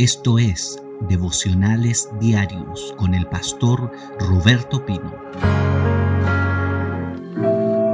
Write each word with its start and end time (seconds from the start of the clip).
Esto 0.00 0.38
es 0.38 0.82
Devocionales 1.10 2.08
Diarios 2.18 2.94
con 2.96 3.12
el 3.12 3.26
pastor 3.26 3.92
Roberto 4.18 4.86
Pino. 4.86 5.14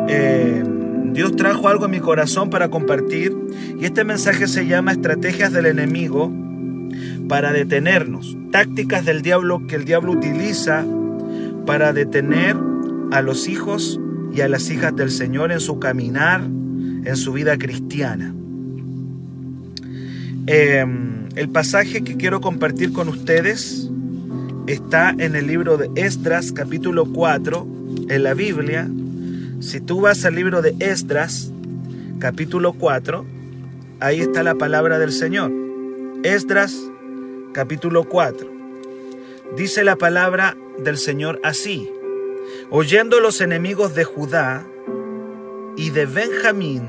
Eh, 0.08 0.62
Dios 1.12 1.34
trajo 1.34 1.66
algo 1.66 1.86
a 1.86 1.88
mi 1.88 1.98
corazón 1.98 2.48
para 2.48 2.68
compartir 2.68 3.36
y 3.76 3.86
este 3.86 4.04
mensaje 4.04 4.46
se 4.46 4.68
llama 4.68 4.92
Estrategias 4.92 5.52
del 5.52 5.66
enemigo 5.66 6.32
para 7.28 7.52
detenernos. 7.52 8.36
Tácticas 8.52 9.04
del 9.04 9.22
diablo 9.22 9.66
que 9.66 9.74
el 9.74 9.84
diablo 9.84 10.12
utiliza 10.12 10.86
para 11.66 11.92
detener 11.92 12.56
a 13.10 13.20
los 13.20 13.48
hijos 13.48 13.98
y 14.32 14.42
a 14.42 14.48
las 14.48 14.70
hijas 14.70 14.94
del 14.94 15.10
Señor 15.10 15.50
en 15.50 15.58
su 15.58 15.80
caminar, 15.80 16.42
en 16.42 17.16
su 17.16 17.32
vida 17.32 17.58
cristiana. 17.58 18.32
Eh, 20.46 20.86
el 21.36 21.50
pasaje 21.50 22.02
que 22.02 22.16
quiero 22.16 22.40
compartir 22.40 22.94
con 22.94 23.10
ustedes 23.10 23.90
está 24.66 25.10
en 25.10 25.36
el 25.36 25.46
libro 25.46 25.76
de 25.76 25.90
Esdras, 25.94 26.50
capítulo 26.50 27.04
4, 27.12 27.66
en 28.08 28.22
la 28.22 28.32
Biblia. 28.32 28.88
Si 29.60 29.82
tú 29.82 30.00
vas 30.00 30.24
al 30.24 30.34
libro 30.34 30.62
de 30.62 30.74
Esdras, 30.80 31.52
capítulo 32.18 32.72
4, 32.72 33.26
ahí 34.00 34.22
está 34.22 34.42
la 34.42 34.54
palabra 34.54 34.98
del 34.98 35.12
Señor. 35.12 35.52
Esdras, 36.22 36.74
capítulo 37.52 38.04
4. 38.04 38.50
Dice 39.58 39.84
la 39.84 39.96
palabra 39.96 40.56
del 40.78 40.96
Señor 40.96 41.38
así. 41.44 41.86
Oyendo 42.70 43.20
los 43.20 43.42
enemigos 43.42 43.94
de 43.94 44.04
Judá 44.04 44.66
y 45.76 45.90
de 45.90 46.06
Benjamín 46.06 46.82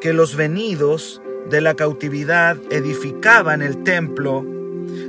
que 0.00 0.12
los 0.12 0.34
venidos 0.34 1.22
de 1.50 1.60
la 1.60 1.74
cautividad 1.74 2.56
edificaban 2.70 3.62
el 3.62 3.82
templo 3.82 4.44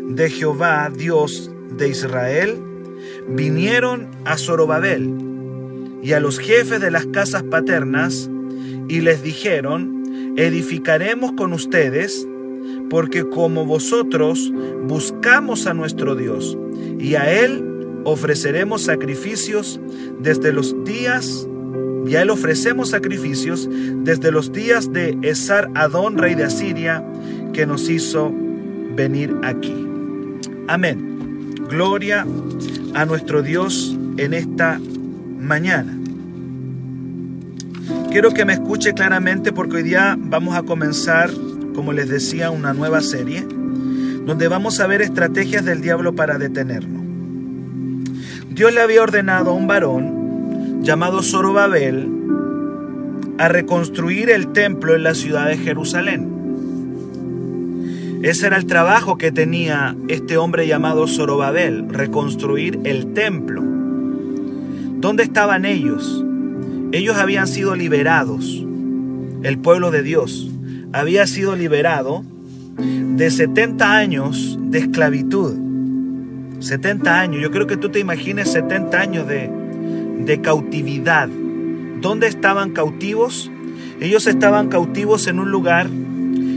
de 0.07 0.29
Jehová, 0.29 0.91
Dios 0.95 1.51
de 1.77 1.89
Israel, 1.89 2.61
vinieron 3.27 4.09
a 4.25 4.37
Zorobabel 4.37 5.13
y 6.01 6.13
a 6.13 6.19
los 6.19 6.39
jefes 6.39 6.81
de 6.81 6.91
las 6.91 7.05
casas 7.07 7.43
paternas 7.43 8.29
y 8.87 9.01
les 9.01 9.23
dijeron, 9.23 10.03
edificaremos 10.35 11.31
con 11.33 11.53
ustedes, 11.53 12.27
porque 12.89 13.27
como 13.27 13.65
vosotros 13.65 14.51
buscamos 14.83 15.65
a 15.67 15.73
nuestro 15.73 16.15
Dios 16.15 16.57
y 16.99 17.15
a 17.15 17.31
Él 17.43 18.01
ofreceremos 18.03 18.81
sacrificios 18.83 19.79
desde 20.19 20.51
los 20.51 20.83
días 20.83 21.47
y 22.05 22.15
a 22.15 22.21
él 22.21 22.29
ofrecemos 22.29 22.89
sacrificios 22.89 23.69
desde 24.03 24.31
los 24.31 24.51
días 24.51 24.91
de 24.91 25.17
Esar 25.21 25.69
Adón, 25.75 26.17
rey 26.17 26.35
de 26.35 26.45
Asiria, 26.45 27.03
que 27.53 27.65
nos 27.65 27.89
hizo 27.89 28.31
venir 28.95 29.33
aquí. 29.43 29.75
Amén. 30.67 31.55
Gloria 31.69 32.25
a 32.93 33.05
nuestro 33.05 33.41
Dios 33.41 33.97
en 34.17 34.33
esta 34.33 34.79
mañana. 35.39 35.97
Quiero 38.11 38.31
que 38.31 38.45
me 38.45 38.53
escuche 38.53 38.93
claramente 38.93 39.51
porque 39.51 39.77
hoy 39.77 39.83
día 39.83 40.15
vamos 40.19 40.55
a 40.55 40.63
comenzar, 40.63 41.31
como 41.73 41.93
les 41.93 42.09
decía, 42.09 42.51
una 42.51 42.73
nueva 42.73 43.01
serie 43.01 43.45
donde 44.25 44.47
vamos 44.47 44.79
a 44.79 44.87
ver 44.87 45.01
estrategias 45.01 45.65
del 45.65 45.81
diablo 45.81 46.13
para 46.13 46.37
detenernos. 46.37 47.01
Dios 48.49 48.73
le 48.73 48.81
había 48.81 49.01
ordenado 49.01 49.51
a 49.51 49.53
un 49.53 49.67
varón 49.67 50.22
llamado 50.83 51.23
Zorobabel 51.23 52.09
a 53.37 53.47
reconstruir 53.47 54.29
el 54.29 54.51
templo 54.51 54.93
en 54.93 55.03
la 55.03 55.15
ciudad 55.15 55.47
de 55.47 55.57
Jerusalén. 55.57 56.29
Ese 58.21 58.47
era 58.47 58.57
el 58.57 58.65
trabajo 58.65 59.17
que 59.17 59.31
tenía 59.31 59.95
este 60.09 60.37
hombre 60.37 60.67
llamado 60.67 61.07
Zorobabel, 61.07 61.87
reconstruir 61.89 62.81
el 62.83 63.13
templo. 63.13 63.63
¿Dónde 63.63 65.23
estaban 65.23 65.63
ellos? 65.63 66.23
Ellos 66.91 67.15
habían 67.17 67.47
sido 67.47 67.75
liberados. 67.75 68.65
El 69.41 69.59
pueblo 69.59 69.89
de 69.89 70.03
Dios 70.03 70.51
había 70.91 71.27
sido 71.27 71.55
liberado 71.55 72.23
de 72.77 73.31
70 73.31 73.95
años 73.95 74.59
de 74.61 74.79
esclavitud. 74.79 75.55
70 76.59 77.19
años. 77.19 77.41
Yo 77.41 77.51
creo 77.51 77.67
que 77.67 77.77
tú 77.77 77.89
te 77.89 77.99
imagines 77.99 78.51
70 78.51 78.99
años 78.99 79.27
de, 79.27 79.62
de 80.19 80.41
cautividad. 80.41 81.29
¿Dónde 82.01 82.27
estaban 82.27 82.71
cautivos? 82.71 83.51
Ellos 83.99 84.27
estaban 84.27 84.69
cautivos 84.69 85.27
en 85.27 85.39
un 85.39 85.51
lugar 85.51 85.89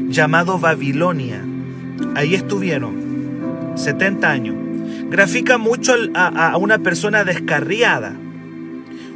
llamado 0.09 0.59
Babilonia. 0.59 1.45
Ahí 2.15 2.35
estuvieron 2.35 3.75
70 3.77 4.31
años. 4.31 4.57
Grafica 5.11 5.59
mucho 5.59 5.95
a, 6.15 6.51
a 6.51 6.57
una 6.57 6.79
persona 6.79 7.25
descarriada. 7.25 8.17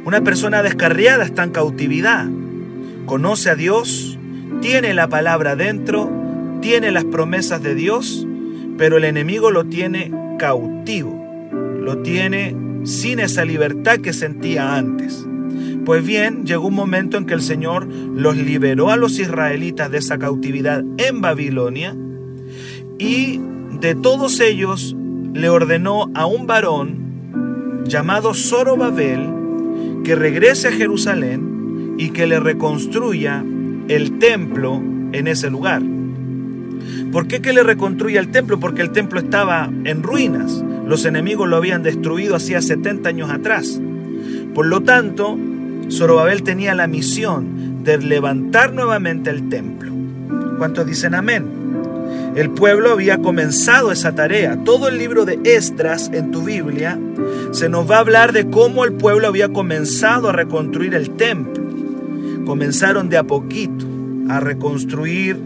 Una 0.05 0.21
persona 0.21 0.63
descarriada 0.63 1.23
está 1.23 1.43
en 1.43 1.51
cautividad. 1.51 2.27
Conoce 3.05 3.49
a 3.49 3.55
Dios, 3.55 4.17
tiene 4.61 4.93
la 4.93 5.07
palabra 5.09 5.55
dentro, 5.55 6.09
tiene 6.61 6.91
las 6.91 7.03
promesas 7.03 7.61
de 7.61 7.75
Dios, 7.75 8.25
pero 8.77 8.97
el 8.97 9.03
enemigo 9.03 9.51
lo 9.51 9.65
tiene 9.65 10.11
cautivo, 10.37 11.49
lo 11.51 11.97
tiene 11.99 12.55
sin 12.83 13.19
esa 13.19 13.45
libertad 13.45 13.99
que 13.99 14.13
sentía 14.13 14.75
antes. 14.75 15.25
Pues 15.85 16.05
bien, 16.05 16.45
llegó 16.45 16.67
un 16.67 16.75
momento 16.75 17.17
en 17.17 17.25
que 17.25 17.33
el 17.33 17.41
Señor 17.41 17.87
los 17.87 18.37
liberó 18.37 18.91
a 18.91 18.97
los 18.97 19.19
israelitas 19.19 19.89
de 19.89 19.97
esa 19.97 20.19
cautividad 20.19 20.83
en 20.97 21.21
Babilonia 21.21 21.95
y 22.99 23.39
de 23.79 23.95
todos 23.95 24.39
ellos 24.39 24.95
le 25.33 25.49
ordenó 25.49 26.11
a 26.13 26.25
un 26.25 26.45
varón 26.45 27.83
llamado 27.85 28.33
Zorobabel 28.33 29.27
que 30.03 30.15
regrese 30.15 30.67
a 30.67 30.71
Jerusalén 30.71 31.95
y 31.97 32.09
que 32.09 32.27
le 32.27 32.39
reconstruya 32.39 33.43
el 33.87 34.19
templo 34.19 34.81
en 35.11 35.27
ese 35.27 35.49
lugar. 35.49 35.81
¿Por 37.11 37.27
qué 37.27 37.41
que 37.41 37.53
le 37.53 37.63
reconstruya 37.63 38.19
el 38.19 38.29
templo? 38.29 38.59
Porque 38.59 38.81
el 38.81 38.91
templo 38.91 39.19
estaba 39.19 39.69
en 39.83 40.03
ruinas. 40.03 40.63
Los 40.87 41.05
enemigos 41.05 41.47
lo 41.47 41.57
habían 41.57 41.83
destruido 41.83 42.35
hacía 42.35 42.61
70 42.61 43.09
años 43.09 43.29
atrás. 43.29 43.79
Por 44.53 44.65
lo 44.65 44.81
tanto, 44.81 45.37
Zorobabel 45.89 46.43
tenía 46.43 46.75
la 46.75 46.87
misión 46.87 47.83
de 47.83 47.97
levantar 47.97 48.73
nuevamente 48.73 49.29
el 49.29 49.49
templo. 49.49 49.91
¿Cuántos 50.57 50.85
dicen 50.85 51.15
amén? 51.15 51.61
El 52.35 52.49
pueblo 52.51 52.91
había 52.91 53.17
comenzado 53.17 53.91
esa 53.91 54.15
tarea. 54.15 54.63
Todo 54.63 54.87
el 54.87 54.97
libro 54.97 55.25
de 55.25 55.39
Esdras 55.43 56.09
en 56.13 56.31
tu 56.31 56.43
Biblia 56.43 56.97
se 57.51 57.67
nos 57.67 57.89
va 57.89 57.97
a 57.97 57.99
hablar 57.99 58.31
de 58.31 58.49
cómo 58.49 58.85
el 58.85 58.93
pueblo 58.93 59.27
había 59.27 59.49
comenzado 59.49 60.29
a 60.29 60.33
reconstruir 60.33 60.93
el 60.95 61.11
templo. 61.11 61.61
Comenzaron 62.45 63.09
de 63.09 63.17
a 63.17 63.23
poquito 63.23 63.85
a 64.29 64.39
reconstruir 64.39 65.37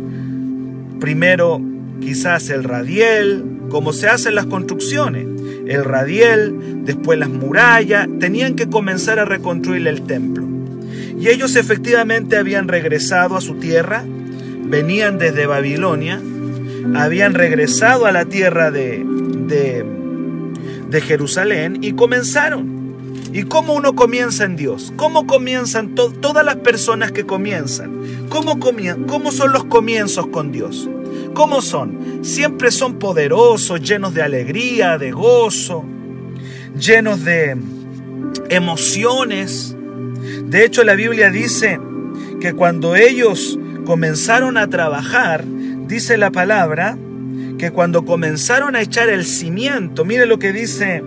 primero 1.00 1.59
quizás 2.00 2.50
el 2.50 2.63
radiel, 2.63 3.44
como 3.75 3.91
se 3.91 4.08
hacen 4.08 4.36
las 4.36 4.46
construcciones. 4.46 5.28
El 5.68 5.84
radiel, 5.84 6.86
después 6.86 7.19
las 7.19 7.28
murallas, 7.28 8.08
tenían 8.22 8.56
que 8.56 8.69
comenzar 8.69 9.19
a 9.19 9.25
reconstruir 9.25 9.86
el 9.90 10.03
templo. 10.03 10.47
Y 11.19 11.28
ellos 11.28 11.58
efectivamente 11.58 12.38
habían 12.38 12.69
regresado 12.69 13.36
a 13.36 13.41
su 13.41 13.56
tierra, 13.56 14.06
venían 14.63 15.18
desde 15.18 15.46
Babilonia, 15.46 16.22
habían 16.96 17.34
regresado 17.34 18.06
a 18.06 18.13
la 18.13 18.24
tierra 18.24 18.72
de, 18.72 19.06
de, 19.46 19.84
de 20.90 21.02
Jerusalén 21.02 21.80
y 21.81 21.96
comenzaron. 21.96 22.96
¿Y 23.34 23.44
cómo 23.44 23.74
uno 23.74 23.94
comienza 23.94 24.46
en 24.46 24.56
Dios? 24.56 24.94
¿Cómo 24.96 25.28
comienzan 25.28 25.96
todas 25.96 26.46
las 26.46 26.56
personas 26.56 27.12
que 27.12 27.25
comienzan? 27.25 27.92
¿Cómo, 28.30 28.57
¿Cómo 28.57 29.34
son 29.34 29.52
los 29.52 29.66
comienzos 29.66 30.28
con 30.28 30.53
Dios? 30.53 30.90
¿Cómo 31.35 31.62
son? 31.62 32.23
Siempre 32.23 32.71
son 32.71 32.98
poderosos, 32.98 33.81
llenos 33.81 34.13
de 34.13 34.21
alegría, 34.21 34.98
de 34.98 35.12
gozo, 35.12 35.83
llenos 36.80 37.25
de 37.25 37.57
emociones. 38.50 39.75
De 40.45 40.63
hecho, 40.63 40.86
la 40.86 40.95
Biblia 40.95 41.30
dice 41.30 41.77
que 42.39 42.54
cuando 42.54 42.95
ellos 42.95 43.59
comenzaron 43.86 44.57
a 44.57 44.69
trabajar, 44.69 45.44
dice 45.45 46.18
la 46.18 46.31
palabra, 46.31 46.98
que 47.57 47.71
cuando 47.71 48.06
comenzaron 48.06 48.77
a 48.77 48.81
echar 48.81 49.09
el 49.09 49.25
cimiento, 49.25 50.06
mire 50.06 50.25
lo 50.25 50.39
que 50.39 50.54
dice 50.54 51.04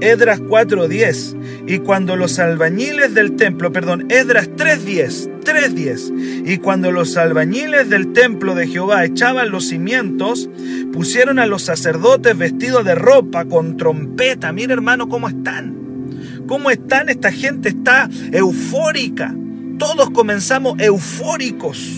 Edras 0.00 0.40
4:10. 0.40 1.36
Y 1.66 1.78
cuando 1.78 2.16
los 2.16 2.38
albañiles 2.38 3.14
del 3.14 3.36
templo, 3.36 3.72
perdón, 3.72 4.06
Edras 4.10 4.48
3:10, 4.56 5.28
3:10. 5.44 6.12
Y 6.44 6.58
cuando 6.58 6.92
los 6.92 7.16
albañiles 7.16 7.88
del 7.90 8.12
templo 8.12 8.54
de 8.54 8.66
Jehová 8.66 9.04
echaban 9.04 9.50
los 9.50 9.68
cimientos, 9.68 10.48
pusieron 10.92 11.38
a 11.38 11.46
los 11.46 11.62
sacerdotes 11.62 12.36
vestidos 12.36 12.84
de 12.84 12.94
ropa 12.94 13.44
con 13.44 13.76
trompeta. 13.76 14.52
Mira 14.52 14.72
hermano 14.72 15.08
cómo 15.08 15.28
están. 15.28 15.74
¿Cómo 16.46 16.70
están? 16.70 17.08
Esta 17.08 17.30
gente 17.30 17.68
está 17.68 18.08
eufórica. 18.32 19.34
Todos 19.78 20.10
comenzamos 20.10 20.80
eufóricos. 20.80 21.97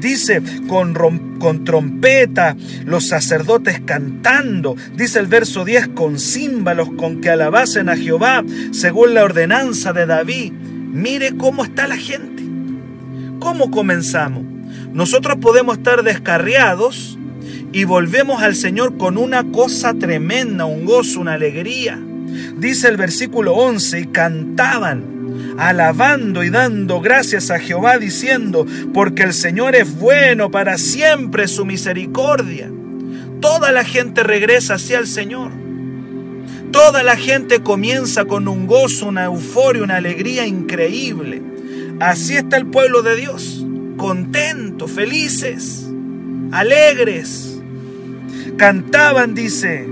Dice, 0.00 0.42
con, 0.68 0.94
con 1.38 1.64
trompeta, 1.64 2.56
los 2.84 3.08
sacerdotes 3.08 3.80
cantando, 3.80 4.76
dice 4.94 5.18
el 5.18 5.26
verso 5.26 5.64
10, 5.64 5.88
con 5.88 6.18
címbalos 6.18 6.90
con 6.96 7.20
que 7.20 7.30
alabasen 7.30 7.88
a 7.88 7.96
Jehová, 7.96 8.44
según 8.70 9.14
la 9.14 9.24
ordenanza 9.24 9.92
de 9.92 10.06
David. 10.06 10.52
Mire 10.52 11.36
cómo 11.36 11.64
está 11.64 11.86
la 11.86 11.96
gente. 11.96 12.44
¿Cómo 13.40 13.70
comenzamos? 13.70 14.44
Nosotros 14.92 15.38
podemos 15.40 15.78
estar 15.78 16.02
descarriados 16.02 17.18
y 17.72 17.84
volvemos 17.84 18.42
al 18.42 18.54
Señor 18.54 18.96
con 18.96 19.18
una 19.18 19.44
cosa 19.50 19.94
tremenda, 19.94 20.64
un 20.64 20.84
gozo, 20.84 21.20
una 21.20 21.34
alegría. 21.34 21.98
Dice 22.56 22.88
el 22.88 22.96
versículo 22.96 23.54
11, 23.54 24.00
y 24.00 24.06
cantaban 24.06 25.17
alabando 25.58 26.44
y 26.44 26.50
dando 26.50 27.00
gracias 27.00 27.50
a 27.50 27.58
Jehová, 27.58 27.98
diciendo, 27.98 28.64
porque 28.94 29.24
el 29.24 29.34
Señor 29.34 29.74
es 29.74 29.98
bueno 29.98 30.50
para 30.50 30.78
siempre 30.78 31.48
su 31.48 31.66
misericordia. 31.66 32.70
Toda 33.40 33.72
la 33.72 33.84
gente 33.84 34.22
regresa 34.22 34.74
hacia 34.74 34.98
el 34.98 35.08
Señor. 35.08 35.50
Toda 36.70 37.02
la 37.02 37.16
gente 37.16 37.60
comienza 37.60 38.24
con 38.24 38.46
un 38.46 38.66
gozo, 38.68 39.06
una 39.06 39.24
euforia, 39.24 39.82
una 39.82 39.96
alegría 39.96 40.46
increíble. 40.46 41.42
Así 41.98 42.36
está 42.36 42.56
el 42.56 42.66
pueblo 42.66 43.02
de 43.02 43.16
Dios, 43.16 43.66
contentos, 43.96 44.92
felices, 44.92 45.88
alegres. 46.52 47.60
Cantaban, 48.56 49.34
dice, 49.34 49.88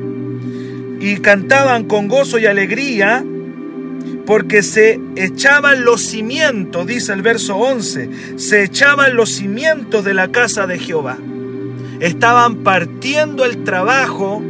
y 1.01 1.17
cantaban 1.17 1.85
con 1.85 2.07
gozo 2.07 2.39
y 2.39 2.47
alegría 2.47 3.25
porque 4.27 4.65
se 4.65 5.01
echaban 5.15 5.85
los 5.85 6.03
cimientos, 6.03 6.87
dice 6.87 7.13
el 7.13 7.23
verso 7.23 7.57
11, 7.57 8.11
se 8.37 8.65
echaban 8.65 9.15
los 9.15 9.31
cimientos 9.31 10.05
de 10.05 10.15
la 10.15 10.29
casa 10.29 10.67
de 10.67 10.79
Jehová. 10.79 11.17
Estaban 12.01 12.57
partiendo 12.57 13.45
el 13.45 13.63
trabajo 13.63 14.43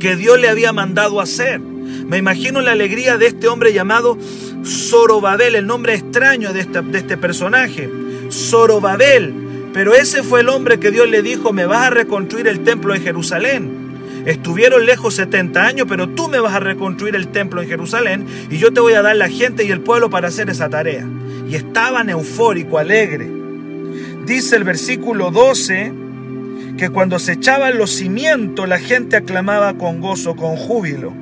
que 0.00 0.16
Dios 0.16 0.40
le 0.40 0.48
había 0.48 0.72
mandado 0.72 1.20
hacer. 1.20 1.60
Me 1.60 2.18
imagino 2.18 2.60
la 2.60 2.72
alegría 2.72 3.16
de 3.16 3.28
este 3.28 3.46
hombre 3.46 3.72
llamado 3.72 4.18
Zorobabel, 4.64 5.54
el 5.54 5.66
nombre 5.66 5.94
extraño 5.94 6.52
de, 6.52 6.64
de 6.64 6.98
este 6.98 7.16
personaje. 7.16 7.88
Zorobabel. 8.30 9.34
Pero 9.72 9.94
ese 9.94 10.24
fue 10.24 10.40
el 10.40 10.48
hombre 10.48 10.80
que 10.80 10.90
Dios 10.90 11.08
le 11.08 11.22
dijo, 11.22 11.52
me 11.52 11.64
vas 11.64 11.86
a 11.86 11.90
reconstruir 11.90 12.48
el 12.48 12.64
templo 12.64 12.92
de 12.92 13.00
Jerusalén. 13.00 13.79
Estuvieron 14.26 14.86
lejos 14.86 15.14
70 15.14 15.64
años, 15.64 15.86
pero 15.88 16.08
tú 16.08 16.28
me 16.28 16.40
vas 16.40 16.54
a 16.54 16.60
reconstruir 16.60 17.16
el 17.16 17.28
templo 17.28 17.62
en 17.62 17.68
Jerusalén 17.68 18.26
y 18.50 18.58
yo 18.58 18.72
te 18.72 18.80
voy 18.80 18.94
a 18.94 19.02
dar 19.02 19.16
la 19.16 19.28
gente 19.28 19.64
y 19.64 19.70
el 19.70 19.80
pueblo 19.80 20.10
para 20.10 20.28
hacer 20.28 20.50
esa 20.50 20.68
tarea. 20.68 21.06
Y 21.48 21.54
estaban 21.54 22.10
eufórico, 22.10 22.78
alegre. 22.78 23.28
Dice 24.26 24.56
el 24.56 24.64
versículo 24.64 25.30
12 25.30 25.92
que 26.76 26.90
cuando 26.90 27.18
se 27.18 27.32
echaban 27.32 27.76
los 27.76 27.90
cimientos 27.90 28.68
la 28.68 28.78
gente 28.78 29.16
aclamaba 29.16 29.74
con 29.74 30.00
gozo, 30.00 30.36
con 30.36 30.56
júbilo. 30.56 31.12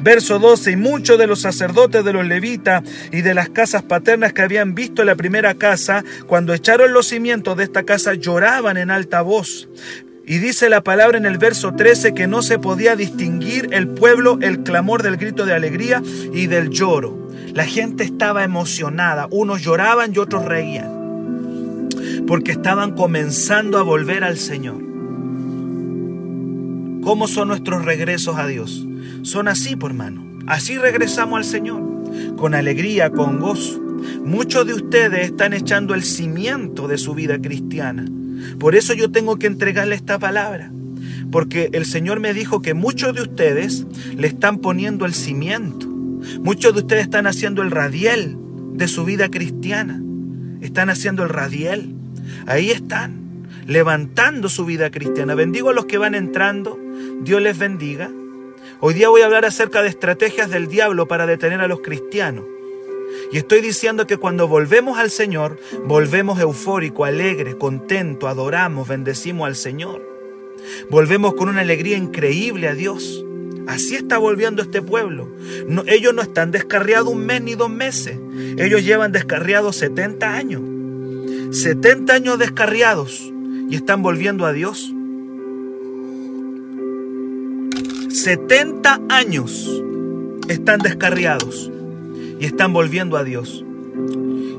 Verso 0.00 0.38
12, 0.38 0.72
y 0.72 0.76
muchos 0.76 1.18
de 1.18 1.26
los 1.26 1.40
sacerdotes 1.40 2.04
de 2.04 2.12
los 2.12 2.26
levitas 2.26 2.82
y 3.12 3.22
de 3.22 3.34
las 3.34 3.48
casas 3.48 3.82
paternas 3.82 4.32
que 4.32 4.42
habían 4.42 4.74
visto 4.74 5.04
la 5.04 5.14
primera 5.14 5.54
casa, 5.54 6.04
cuando 6.26 6.54
echaron 6.54 6.92
los 6.92 7.06
cimientos 7.06 7.56
de 7.56 7.64
esta 7.64 7.84
casa, 7.84 8.14
lloraban 8.14 8.76
en 8.76 8.90
alta 8.90 9.22
voz. 9.22 9.68
Y 10.28 10.40
dice 10.40 10.68
la 10.68 10.82
palabra 10.82 11.16
en 11.16 11.24
el 11.24 11.38
verso 11.38 11.72
13 11.72 12.12
que 12.12 12.26
no 12.26 12.42
se 12.42 12.58
podía 12.58 12.96
distinguir 12.96 13.70
el 13.72 13.88
pueblo 13.88 14.38
el 14.42 14.62
clamor 14.62 15.02
del 15.02 15.16
grito 15.16 15.46
de 15.46 15.54
alegría 15.54 16.02
y 16.34 16.48
del 16.48 16.68
lloro. 16.68 17.30
La 17.54 17.64
gente 17.64 18.04
estaba 18.04 18.44
emocionada, 18.44 19.26
unos 19.30 19.62
lloraban 19.62 20.12
y 20.14 20.18
otros 20.18 20.44
reían, 20.44 21.88
porque 22.26 22.52
estaban 22.52 22.94
comenzando 22.94 23.78
a 23.78 23.82
volver 23.82 24.22
al 24.22 24.36
Señor. 24.36 24.82
¿Cómo 27.02 27.26
son 27.26 27.48
nuestros 27.48 27.86
regresos 27.86 28.36
a 28.36 28.46
Dios? 28.46 28.86
Son 29.22 29.48
así, 29.48 29.76
por 29.76 29.92
hermano. 29.92 30.26
Así 30.46 30.76
regresamos 30.76 31.38
al 31.38 31.44
Señor, 31.46 31.82
con 32.36 32.54
alegría, 32.54 33.08
con 33.10 33.40
gozo. 33.40 33.80
Muchos 34.26 34.66
de 34.66 34.74
ustedes 34.74 35.24
están 35.24 35.54
echando 35.54 35.94
el 35.94 36.02
cimiento 36.02 36.86
de 36.86 36.98
su 36.98 37.14
vida 37.14 37.40
cristiana 37.40 38.04
por 38.58 38.74
eso 38.74 38.94
yo 38.94 39.10
tengo 39.10 39.38
que 39.38 39.46
entregarle 39.46 39.94
esta 39.94 40.18
palabra. 40.18 40.70
Porque 41.30 41.70
el 41.72 41.84
Señor 41.84 42.20
me 42.20 42.32
dijo 42.34 42.62
que 42.62 42.74
muchos 42.74 43.14
de 43.14 43.22
ustedes 43.22 43.86
le 44.16 44.26
están 44.26 44.58
poniendo 44.58 45.04
el 45.04 45.14
cimiento. 45.14 45.86
Muchos 45.86 46.74
de 46.74 46.80
ustedes 46.80 47.02
están 47.02 47.26
haciendo 47.26 47.62
el 47.62 47.70
radiel 47.70 48.36
de 48.74 48.88
su 48.88 49.04
vida 49.04 49.28
cristiana. 49.30 50.00
Están 50.60 50.90
haciendo 50.90 51.22
el 51.22 51.28
radiel. 51.28 51.94
Ahí 52.46 52.70
están, 52.70 53.46
levantando 53.66 54.48
su 54.48 54.64
vida 54.64 54.90
cristiana. 54.90 55.34
Bendigo 55.34 55.70
a 55.70 55.74
los 55.74 55.86
que 55.86 55.98
van 55.98 56.14
entrando. 56.14 56.78
Dios 57.22 57.42
les 57.42 57.58
bendiga. 57.58 58.10
Hoy 58.80 58.94
día 58.94 59.08
voy 59.08 59.22
a 59.22 59.26
hablar 59.26 59.44
acerca 59.44 59.82
de 59.82 59.88
estrategias 59.88 60.50
del 60.50 60.68
diablo 60.68 61.08
para 61.08 61.26
detener 61.26 61.60
a 61.60 61.68
los 61.68 61.80
cristianos. 61.80 62.44
Y 63.30 63.38
estoy 63.38 63.60
diciendo 63.60 64.06
que 64.06 64.16
cuando 64.16 64.48
volvemos 64.48 64.98
al 64.98 65.10
Señor, 65.10 65.58
volvemos 65.84 66.40
eufórico, 66.40 67.04
alegre, 67.04 67.56
contento, 67.56 68.28
adoramos, 68.28 68.88
bendecimos 68.88 69.46
al 69.46 69.56
Señor. 69.56 70.02
Volvemos 70.90 71.34
con 71.34 71.48
una 71.48 71.60
alegría 71.60 71.96
increíble 71.96 72.68
a 72.68 72.74
Dios. 72.74 73.24
Así 73.66 73.96
está 73.96 74.16
volviendo 74.16 74.62
este 74.62 74.80
pueblo. 74.80 75.28
ellos 75.86 76.14
no 76.14 76.22
están 76.22 76.50
descarriados 76.50 77.12
un 77.12 77.26
mes 77.26 77.42
ni 77.42 77.54
dos 77.54 77.70
meses. 77.70 78.18
Ellos 78.56 78.82
llevan 78.82 79.12
descarriados 79.12 79.76
70 79.76 80.34
años. 80.34 80.62
70 81.50 82.14
años 82.14 82.38
descarriados 82.38 83.32
y 83.68 83.76
están 83.76 84.02
volviendo 84.02 84.46
a 84.46 84.52
Dios. 84.52 84.92
70 88.08 89.02
años 89.10 89.82
están 90.48 90.80
descarriados 90.80 91.70
y 92.38 92.44
están 92.44 92.72
volviendo 92.72 93.16
a 93.16 93.24
Dios. 93.24 93.64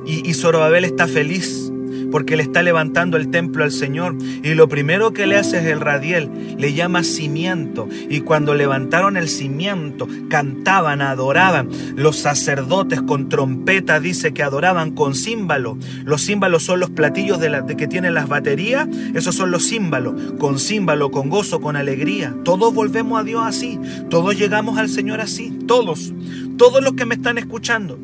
Y, 0.05 0.27
y 0.27 0.33
Zorobabel 0.33 0.85
está 0.85 1.07
feliz 1.07 1.71
porque 2.11 2.35
le 2.35 2.43
está 2.43 2.61
levantando 2.63 3.17
el 3.17 3.29
templo 3.29 3.63
al 3.63 3.71
Señor. 3.71 4.15
Y 4.43 4.53
lo 4.53 4.67
primero 4.67 5.13
que 5.13 5.27
le 5.27 5.37
hace 5.37 5.59
es 5.59 5.65
el 5.65 5.79
radiel, 5.79 6.55
le 6.57 6.73
llama 6.73 7.03
cimiento. 7.03 7.87
Y 8.09 8.21
cuando 8.21 8.55
levantaron 8.55 9.17
el 9.17 9.29
cimiento, 9.29 10.07
cantaban, 10.29 11.01
adoraban. 11.01 11.69
Los 11.95 12.17
sacerdotes 12.17 13.01
con 13.01 13.29
trompeta 13.29 13.99
dice 13.99 14.33
que 14.33 14.43
adoraban 14.43 14.91
con 14.91 15.15
címbalo. 15.15 15.77
Los 16.03 16.25
címbalos 16.25 16.63
son 16.63 16.79
los 16.79 16.89
platillos 16.89 17.39
de, 17.39 17.49
la, 17.49 17.65
que 17.65 17.87
tienen 17.87 18.13
las 18.13 18.27
baterías, 18.27 18.87
esos 19.13 19.35
son 19.35 19.51
los 19.51 19.67
címbalos. 19.67 20.33
Con 20.39 20.59
címbalo, 20.59 21.11
con 21.11 21.29
gozo, 21.29 21.61
con 21.61 21.75
alegría. 21.75 22.35
Todos 22.43 22.73
volvemos 22.73 23.19
a 23.19 23.23
Dios 23.23 23.43
así. 23.45 23.79
Todos 24.09 24.37
llegamos 24.37 24.77
al 24.77 24.89
Señor 24.89 25.21
así. 25.21 25.57
Todos. 25.67 26.13
Todos 26.59 26.83
los 26.83 26.91
que 26.91 27.05
me 27.05 27.15
están 27.15 27.37
escuchando, 27.37 27.97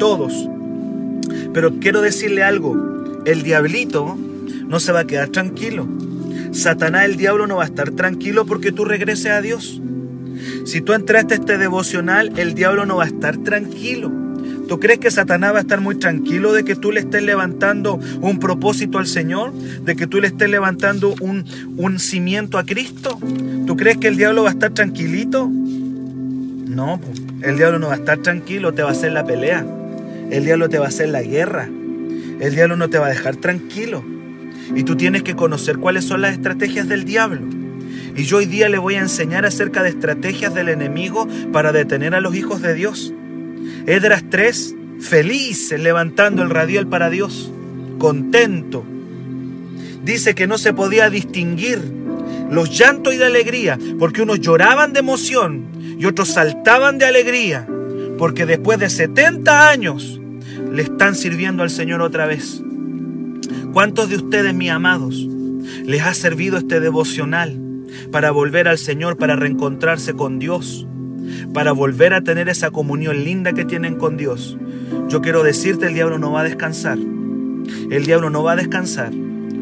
todos. 0.00 0.48
Pero 1.52 1.78
quiero 1.78 2.00
decirle 2.00 2.42
algo, 2.42 3.22
el 3.24 3.44
diablito 3.44 4.18
no 4.66 4.80
se 4.80 4.90
va 4.90 5.00
a 5.00 5.06
quedar 5.06 5.28
tranquilo. 5.28 5.86
Satanás, 6.50 7.04
el 7.04 7.16
diablo, 7.16 7.46
no 7.46 7.58
va 7.58 7.62
a 7.62 7.66
estar 7.66 7.92
tranquilo 7.92 8.46
porque 8.46 8.72
tú 8.72 8.84
regreses 8.84 9.30
a 9.30 9.40
Dios. 9.40 9.80
Si 10.64 10.80
tú 10.80 10.92
entraste 10.92 11.34
a 11.34 11.36
este 11.36 11.56
devocional, 11.56 12.32
el 12.36 12.54
diablo 12.54 12.84
no 12.84 12.96
va 12.96 13.04
a 13.04 13.06
estar 13.06 13.36
tranquilo. 13.36 14.10
¿Tú 14.66 14.80
crees 14.80 14.98
que 14.98 15.12
Satanás 15.12 15.52
va 15.52 15.58
a 15.58 15.60
estar 15.60 15.80
muy 15.80 15.94
tranquilo 15.94 16.52
de 16.52 16.64
que 16.64 16.74
tú 16.74 16.90
le 16.90 16.98
estés 16.98 17.22
levantando 17.22 18.00
un 18.20 18.40
propósito 18.40 18.98
al 18.98 19.06
Señor? 19.06 19.52
¿De 19.52 19.94
que 19.94 20.08
tú 20.08 20.20
le 20.20 20.26
estés 20.26 20.50
levantando 20.50 21.14
un, 21.20 21.44
un 21.76 22.00
cimiento 22.00 22.58
a 22.58 22.64
Cristo? 22.64 23.20
¿Tú 23.68 23.76
crees 23.76 23.98
que 23.98 24.08
el 24.08 24.16
diablo 24.16 24.42
va 24.42 24.48
a 24.48 24.52
estar 24.54 24.74
tranquilito? 24.74 25.48
No, 25.48 26.98
el 27.44 27.56
diablo 27.58 27.78
no 27.78 27.88
va 27.88 27.94
a 27.94 27.96
estar 27.96 28.18
tranquilo, 28.18 28.72
te 28.72 28.82
va 28.82 28.88
a 28.88 28.92
hacer 28.92 29.12
la 29.12 29.24
pelea. 29.24 29.66
El 30.30 30.44
diablo 30.44 30.68
te 30.70 30.78
va 30.78 30.86
a 30.86 30.88
hacer 30.88 31.10
la 31.10 31.22
guerra. 31.22 31.68
El 32.40 32.54
diablo 32.54 32.76
no 32.76 32.88
te 32.88 32.98
va 32.98 33.06
a 33.06 33.10
dejar 33.10 33.36
tranquilo. 33.36 34.02
Y 34.74 34.84
tú 34.84 34.96
tienes 34.96 35.22
que 35.22 35.36
conocer 35.36 35.76
cuáles 35.76 36.04
son 36.04 36.22
las 36.22 36.32
estrategias 36.32 36.88
del 36.88 37.04
diablo. 37.04 37.42
Y 38.16 38.24
yo 38.24 38.38
hoy 38.38 38.46
día 38.46 38.68
le 38.70 38.78
voy 38.78 38.94
a 38.94 39.00
enseñar 39.00 39.44
acerca 39.44 39.82
de 39.82 39.90
estrategias 39.90 40.54
del 40.54 40.70
enemigo 40.70 41.28
para 41.52 41.72
detener 41.72 42.14
a 42.14 42.20
los 42.20 42.34
hijos 42.34 42.62
de 42.62 42.72
Dios. 42.72 43.12
Edras 43.86 44.24
3, 44.30 44.74
feliz 45.00 45.70
levantando 45.72 46.42
el 46.42 46.50
radial 46.50 46.86
para 46.86 47.10
Dios, 47.10 47.52
contento. 47.98 48.84
Dice 50.02 50.34
que 50.34 50.46
no 50.46 50.56
se 50.56 50.72
podía 50.72 51.10
distinguir 51.10 51.80
los 52.50 52.70
llantos 52.78 53.14
y 53.14 53.18
la 53.18 53.26
alegría, 53.26 53.78
porque 53.98 54.22
unos 54.22 54.40
lloraban 54.40 54.92
de 54.92 55.00
emoción 55.00 55.73
y 56.04 56.06
otros 56.06 56.28
saltaban 56.28 56.98
de 56.98 57.06
alegría, 57.06 57.66
porque 58.18 58.44
después 58.44 58.78
de 58.78 58.90
70 58.90 59.70
años 59.70 60.20
le 60.70 60.82
están 60.82 61.14
sirviendo 61.14 61.62
al 61.62 61.70
Señor 61.70 62.02
otra 62.02 62.26
vez. 62.26 62.62
¿Cuántos 63.72 64.10
de 64.10 64.16
ustedes, 64.16 64.52
mis 64.52 64.68
amados, 64.68 65.26
les 65.82 66.02
ha 66.02 66.12
servido 66.12 66.58
este 66.58 66.80
devocional 66.80 67.58
para 68.12 68.32
volver 68.32 68.68
al 68.68 68.76
Señor, 68.76 69.16
para 69.16 69.34
reencontrarse 69.34 70.12
con 70.12 70.38
Dios, 70.38 70.86
para 71.54 71.72
volver 71.72 72.12
a 72.12 72.20
tener 72.20 72.50
esa 72.50 72.70
comunión 72.70 73.24
linda 73.24 73.54
que 73.54 73.64
tienen 73.64 73.94
con 73.94 74.18
Dios? 74.18 74.58
Yo 75.08 75.22
quiero 75.22 75.42
decirte, 75.42 75.86
el 75.86 75.94
diablo 75.94 76.18
no 76.18 76.32
va 76.32 76.42
a 76.42 76.44
descansar. 76.44 76.98
El 76.98 78.04
diablo 78.04 78.28
no 78.28 78.42
va 78.42 78.52
a 78.52 78.56
descansar 78.56 79.10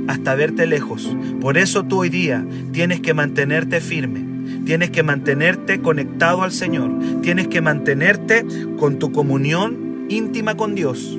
hasta 0.08 0.34
verte 0.34 0.66
lejos. 0.66 1.08
Por 1.40 1.56
eso 1.56 1.84
tú 1.84 2.00
hoy 2.00 2.08
día 2.08 2.44
tienes 2.72 3.00
que 3.00 3.14
mantenerte 3.14 3.80
firme. 3.80 4.31
Tienes 4.64 4.90
que 4.90 5.02
mantenerte 5.02 5.80
conectado 5.80 6.42
al 6.42 6.52
Señor. 6.52 6.90
Tienes 7.22 7.48
que 7.48 7.60
mantenerte 7.60 8.44
con 8.78 8.98
tu 8.98 9.12
comunión 9.12 10.06
íntima 10.08 10.56
con 10.56 10.74
Dios. 10.74 11.18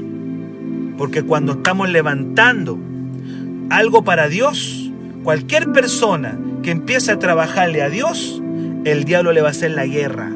Porque 0.97 1.23
cuando 1.23 1.53
estamos 1.53 1.89
levantando 1.89 2.79
algo 3.69 4.03
para 4.03 4.27
Dios, 4.27 4.91
cualquier 5.23 5.71
persona 5.71 6.37
que 6.61 6.71
empiece 6.71 7.11
a 7.11 7.19
trabajarle 7.19 7.81
a 7.81 7.89
Dios, 7.89 8.41
el 8.85 9.03
diablo 9.03 9.33
le 9.33 9.41
va 9.41 9.49
a 9.49 9.51
hacer 9.51 9.71
la 9.71 9.85
guerra. 9.85 10.31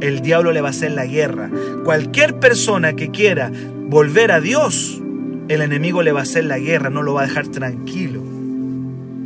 El 0.00 0.20
diablo 0.20 0.52
le 0.52 0.60
va 0.60 0.68
a 0.68 0.70
hacer 0.70 0.92
la 0.92 1.06
guerra. 1.06 1.50
Cualquier 1.84 2.40
persona 2.40 2.94
que 2.94 3.10
quiera 3.10 3.52
volver 3.88 4.32
a 4.32 4.40
Dios, 4.40 5.00
el 5.48 5.60
enemigo 5.60 6.02
le 6.02 6.12
va 6.12 6.20
a 6.20 6.22
hacer 6.24 6.44
la 6.44 6.58
guerra, 6.58 6.90
no 6.90 7.02
lo 7.02 7.14
va 7.14 7.22
a 7.22 7.26
dejar 7.26 7.48
tranquilo. 7.48 8.31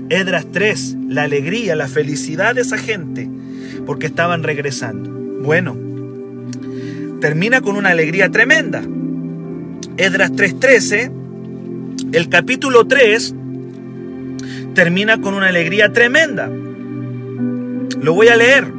Edras 0.09 0.47
3, 0.53 0.97
la 1.09 1.25
alegría, 1.25 1.75
la 1.75 1.89
felicidad 1.89 2.55
de 2.55 2.61
esa 2.61 2.79
gente, 2.79 3.29
porque 3.85 4.07
estaban 4.07 4.45
regresando. 4.45 5.11
Bueno, 5.43 5.77
termina 7.21 7.61
con 7.61 7.77
una 7.77 7.91
alegría 7.91 8.31
tremenda. 8.31 8.83
Edras 9.97 10.33
3:13, 10.33 11.11
el 12.13 12.29
capítulo 12.29 12.87
3, 12.87 13.35
termina 14.75 15.21
con 15.21 15.35
una 15.35 15.49
alegría 15.49 15.93
tremenda. 15.93 16.49
Lo 18.01 18.15
voy 18.15 18.29
a 18.29 18.37
leer. 18.37 18.73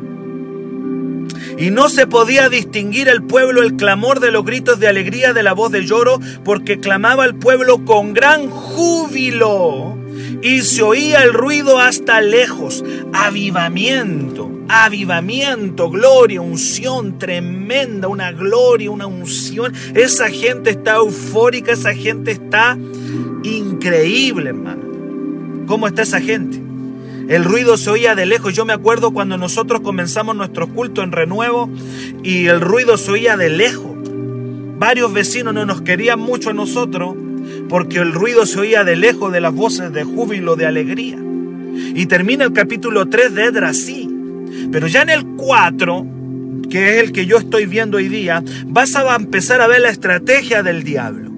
Y 1.57 1.71
no 1.71 1.89
se 1.89 2.07
podía 2.07 2.49
distinguir 2.49 3.09
el 3.09 3.23
pueblo 3.23 3.63
el 3.63 3.75
clamor 3.75 4.19
de 4.19 4.31
los 4.31 4.45
gritos 4.45 4.79
de 4.79 4.87
alegría 4.87 5.33
de 5.33 5.43
la 5.43 5.53
voz 5.53 5.71
de 5.71 5.83
lloro, 5.85 6.21
porque 6.45 6.79
clamaba 6.79 7.25
el 7.25 7.35
pueblo 7.35 7.83
con 7.83 8.13
gran 8.13 8.49
júbilo. 8.49 9.97
Y 10.41 10.61
se 10.61 10.81
oía 10.81 11.23
el 11.23 11.33
ruido 11.33 11.79
hasta 11.79 12.21
lejos. 12.21 12.83
Avivamiento, 13.13 14.51
avivamiento, 14.67 15.89
gloria, 15.89 16.41
unción 16.41 17.17
tremenda, 17.17 18.07
una 18.07 18.31
gloria, 18.31 18.91
una 18.91 19.07
unción. 19.07 19.73
Esa 19.95 20.29
gente 20.29 20.71
está 20.71 20.95
eufórica, 20.95 21.71
esa 21.71 21.93
gente 21.93 22.31
está 22.31 22.77
increíble, 23.43 24.49
hermano. 24.49 25.65
¿Cómo 25.65 25.87
está 25.87 26.03
esa 26.03 26.21
gente? 26.21 26.61
El 27.27 27.43
ruido 27.43 27.77
se 27.77 27.89
oía 27.89 28.15
de 28.15 28.25
lejos. 28.25 28.53
Yo 28.53 28.65
me 28.65 28.73
acuerdo 28.73 29.11
cuando 29.11 29.37
nosotros 29.37 29.81
comenzamos 29.81 30.35
nuestro 30.35 30.67
culto 30.67 31.03
en 31.03 31.11
renuevo 31.11 31.69
y 32.23 32.47
el 32.47 32.61
ruido 32.61 32.97
se 32.97 33.11
oía 33.11 33.35
de 33.35 33.49
lejos. 33.49 33.91
Varios 34.79 35.11
vecinos 35.11 35.53
no 35.53 35.65
nos 35.65 35.81
querían 35.81 36.19
mucho 36.19 36.51
a 36.51 36.53
nosotros 36.53 37.15
porque 37.69 37.99
el 37.99 38.13
ruido 38.13 38.45
se 38.45 38.59
oía 38.59 38.83
de 38.83 38.95
lejos 38.95 39.31
de 39.31 39.41
las 39.41 39.53
voces 39.53 39.91
de 39.91 40.03
júbilo, 40.03 40.55
de 40.55 40.65
alegría. 40.65 41.17
Y 41.95 42.05
termina 42.05 42.45
el 42.45 42.53
capítulo 42.53 43.07
3 43.07 43.33
de 43.33 43.45
Edra. 43.45 43.71
Pero 44.71 44.87
ya 44.87 45.01
en 45.01 45.09
el 45.09 45.25
4, 45.25 46.05
que 46.69 46.97
es 46.97 47.03
el 47.03 47.11
que 47.11 47.25
yo 47.25 47.37
estoy 47.37 47.65
viendo 47.65 47.97
hoy 47.97 48.07
día, 48.07 48.43
vas 48.65 48.95
a 48.95 49.15
empezar 49.15 49.61
a 49.61 49.67
ver 49.67 49.81
la 49.81 49.89
estrategia 49.89 50.63
del 50.63 50.83
diablo. 50.83 51.31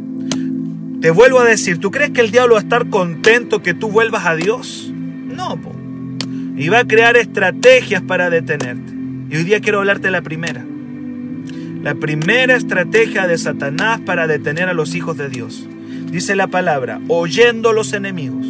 Te 1.01 1.11
vuelvo 1.11 1.39
a 1.39 1.45
decir, 1.45 1.77
¿tú 1.77 1.91
crees 1.91 2.11
que 2.11 2.21
el 2.21 2.31
diablo 2.31 2.55
va 2.55 2.59
a 2.59 2.63
estar 2.63 2.89
contento 2.89 3.61
que 3.61 3.73
tú 3.73 3.89
vuelvas 3.89 4.25
a 4.25 4.35
Dios? 4.35 4.91
No. 4.93 5.57
Y 6.57 6.67
va 6.67 6.79
a 6.79 6.87
crear 6.87 7.15
estrategias 7.15 8.01
para 8.01 8.29
detenerte. 8.29 8.93
Y 9.29 9.37
hoy 9.37 9.43
día 9.43 9.61
quiero 9.61 9.79
hablarte 9.79 10.07
de 10.07 10.11
la 10.11 10.21
primera. 10.21 10.65
La 11.83 11.95
primera 11.95 12.55
estrategia 12.55 13.27
de 13.27 13.37
Satanás 13.37 14.01
para 14.01 14.27
detener 14.27 14.67
a 14.67 14.73
los 14.73 14.93
hijos 14.95 15.17
de 15.17 15.29
Dios. 15.29 15.69
Dice 16.11 16.35
la 16.35 16.47
palabra, 16.47 16.99
oyendo 17.07 17.71
los 17.71 17.93
enemigos. 17.93 18.45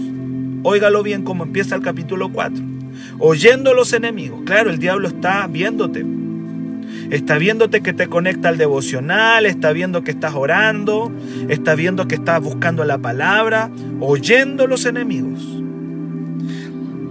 Óigalo 0.64 1.04
bien 1.04 1.24
como 1.24 1.44
empieza 1.44 1.76
el 1.76 1.82
capítulo 1.82 2.32
4. 2.32 2.64
Oyendo 3.20 3.74
los 3.74 3.92
enemigos. 3.94 4.42
Claro, 4.46 4.70
el 4.70 4.80
diablo 4.80 5.08
está 5.08 5.46
viéndote. 5.48 6.06
Está 7.10 7.38
viéndote 7.38 7.82
que 7.82 7.92
te 7.92 8.08
conecta 8.08 8.50
al 8.50 8.58
devocional, 8.58 9.46
está 9.46 9.74
viendo 9.74 10.04
que 10.04 10.12
estás 10.12 10.36
orando, 10.36 11.12
está 11.50 11.76
viendo 11.76 12.08
que 12.08 12.16
estás 12.16 12.42
buscando 12.42 12.86
la 12.86 13.00
palabra, 13.00 13.70
oyendo 14.00 14.68
los 14.68 14.86
enemigos 14.86 15.60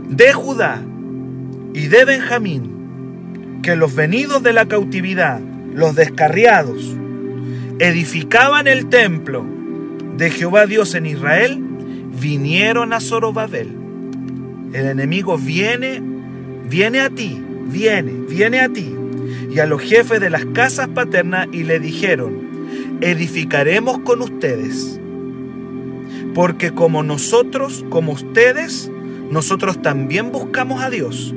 de 0.08 0.32
Judá 0.32 0.80
y 1.74 1.86
de 1.88 2.04
Benjamín, 2.04 3.60
que 3.62 3.76
los 3.76 3.94
venidos 3.94 4.42
de 4.42 4.52
la 4.52 4.66
cautividad, 4.66 5.40
los 5.74 5.94
descarriados, 5.94 6.96
edificaban 7.78 8.66
el 8.66 8.88
templo 8.88 9.57
de 10.18 10.30
Jehová 10.30 10.66
Dios 10.66 10.96
en 10.96 11.06
Israel, 11.06 11.62
vinieron 12.20 12.92
a 12.92 13.00
Zorobabel. 13.00 13.68
El 14.72 14.86
enemigo 14.86 15.38
viene, 15.38 16.02
viene 16.68 17.00
a 17.00 17.08
ti, 17.08 17.40
viene, 17.66 18.12
viene 18.28 18.60
a 18.60 18.68
ti. 18.68 18.94
Y 19.48 19.60
a 19.60 19.66
los 19.66 19.80
jefes 19.80 20.20
de 20.20 20.28
las 20.28 20.44
casas 20.46 20.88
paternas 20.88 21.46
y 21.52 21.62
le 21.62 21.78
dijeron, 21.78 22.98
edificaremos 23.00 24.00
con 24.00 24.20
ustedes. 24.20 25.00
Porque 26.34 26.72
como 26.72 27.04
nosotros, 27.04 27.84
como 27.88 28.12
ustedes, 28.12 28.90
nosotros 29.30 29.80
también 29.80 30.32
buscamos 30.32 30.82
a 30.82 30.90
Dios. 30.90 31.32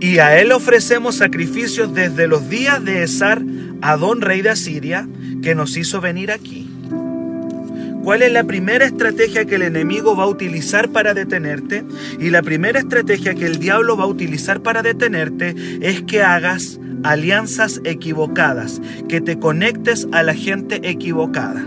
Y 0.00 0.18
a 0.18 0.40
Él 0.40 0.50
ofrecemos 0.50 1.16
sacrificios 1.16 1.94
desde 1.94 2.26
los 2.26 2.48
días 2.48 2.82
de 2.82 3.02
Esar, 3.02 3.42
Adón, 3.82 4.22
rey 4.22 4.40
de 4.40 4.50
Asiria, 4.50 5.06
que 5.44 5.54
nos 5.54 5.76
hizo 5.76 6.00
venir 6.00 6.32
aquí. 6.32 6.66
¿Cuál 8.02 8.22
es 8.22 8.32
la 8.32 8.44
primera 8.44 8.86
estrategia 8.86 9.44
que 9.44 9.56
el 9.56 9.62
enemigo 9.62 10.16
va 10.16 10.24
a 10.24 10.28
utilizar 10.28 10.88
para 10.88 11.12
detenerte? 11.12 11.84
Y 12.18 12.30
la 12.30 12.42
primera 12.42 12.78
estrategia 12.78 13.34
que 13.34 13.44
el 13.44 13.58
diablo 13.58 13.96
va 13.96 14.04
a 14.04 14.08
utilizar 14.08 14.62
para 14.62 14.82
detenerte 14.82 15.54
es 15.82 16.02
que 16.02 16.22
hagas 16.22 16.80
alianzas 17.02 17.82
equivocadas, 17.84 18.80
que 19.06 19.20
te 19.20 19.38
conectes 19.38 20.08
a 20.12 20.22
la 20.22 20.34
gente 20.34 20.80
equivocada. 20.88 21.62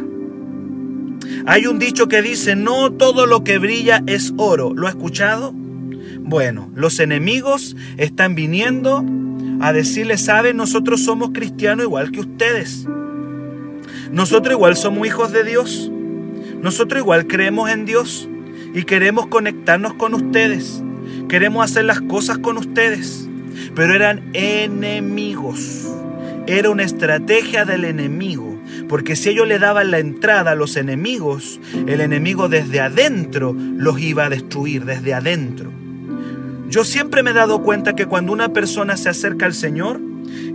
Hay 1.45 1.67
un 1.67 1.77
dicho 1.77 2.07
que 2.07 2.23
dice, 2.23 2.55
no 2.55 2.91
todo 2.91 3.27
lo 3.27 3.43
que 3.43 3.59
brilla 3.59 4.03
es 4.07 4.33
oro. 4.37 4.73
¿Lo 4.73 4.87
ha 4.87 4.89
escuchado? 4.89 5.53
Bueno, 6.21 6.71
los 6.75 6.99
enemigos 6.99 7.75
están 7.97 8.33
viniendo 8.33 9.05
a 9.61 9.71
decirles, 9.71 10.25
saben, 10.25 10.57
nosotros 10.57 11.03
somos 11.03 11.29
cristianos 11.31 11.85
igual 11.85 12.11
que 12.11 12.21
ustedes. 12.21 12.87
Nosotros 14.11 14.53
igual 14.53 14.75
somos 14.75 15.07
hijos 15.07 15.31
de 15.31 15.43
Dios. 15.43 15.91
Nosotros 16.61 17.01
igual 17.01 17.27
creemos 17.27 17.69
en 17.69 17.85
Dios 17.85 18.29
y 18.73 18.83
queremos 18.83 19.27
conectarnos 19.27 19.93
con 19.93 20.13
ustedes. 20.13 20.81
Queremos 21.29 21.63
hacer 21.63 21.85
las 21.85 22.01
cosas 22.01 22.37
con 22.37 22.57
ustedes. 22.57 23.27
Pero 23.75 23.93
eran 23.93 24.29
enemigos. 24.33 25.87
Era 26.47 26.69
una 26.69 26.83
estrategia 26.83 27.65
del 27.65 27.83
enemigo 27.85 28.47
porque 28.87 29.15
si 29.15 29.29
ellos 29.29 29.47
le 29.47 29.59
daban 29.59 29.91
la 29.91 29.99
entrada 29.99 30.51
a 30.51 30.55
los 30.55 30.77
enemigos, 30.77 31.59
el 31.87 32.01
enemigo 32.01 32.47
desde 32.47 32.79
adentro 32.79 33.53
los 33.53 33.99
iba 33.99 34.25
a 34.25 34.29
destruir, 34.29 34.85
desde 34.85 35.13
adentro. 35.13 35.71
Yo 36.69 36.83
siempre 36.83 37.23
me 37.23 37.31
he 37.31 37.33
dado 37.33 37.63
cuenta 37.63 37.95
que 37.95 38.05
cuando 38.05 38.31
una 38.31 38.49
persona 38.49 38.97
se 38.97 39.09
acerca 39.09 39.45
al 39.45 39.53
Señor 39.53 39.99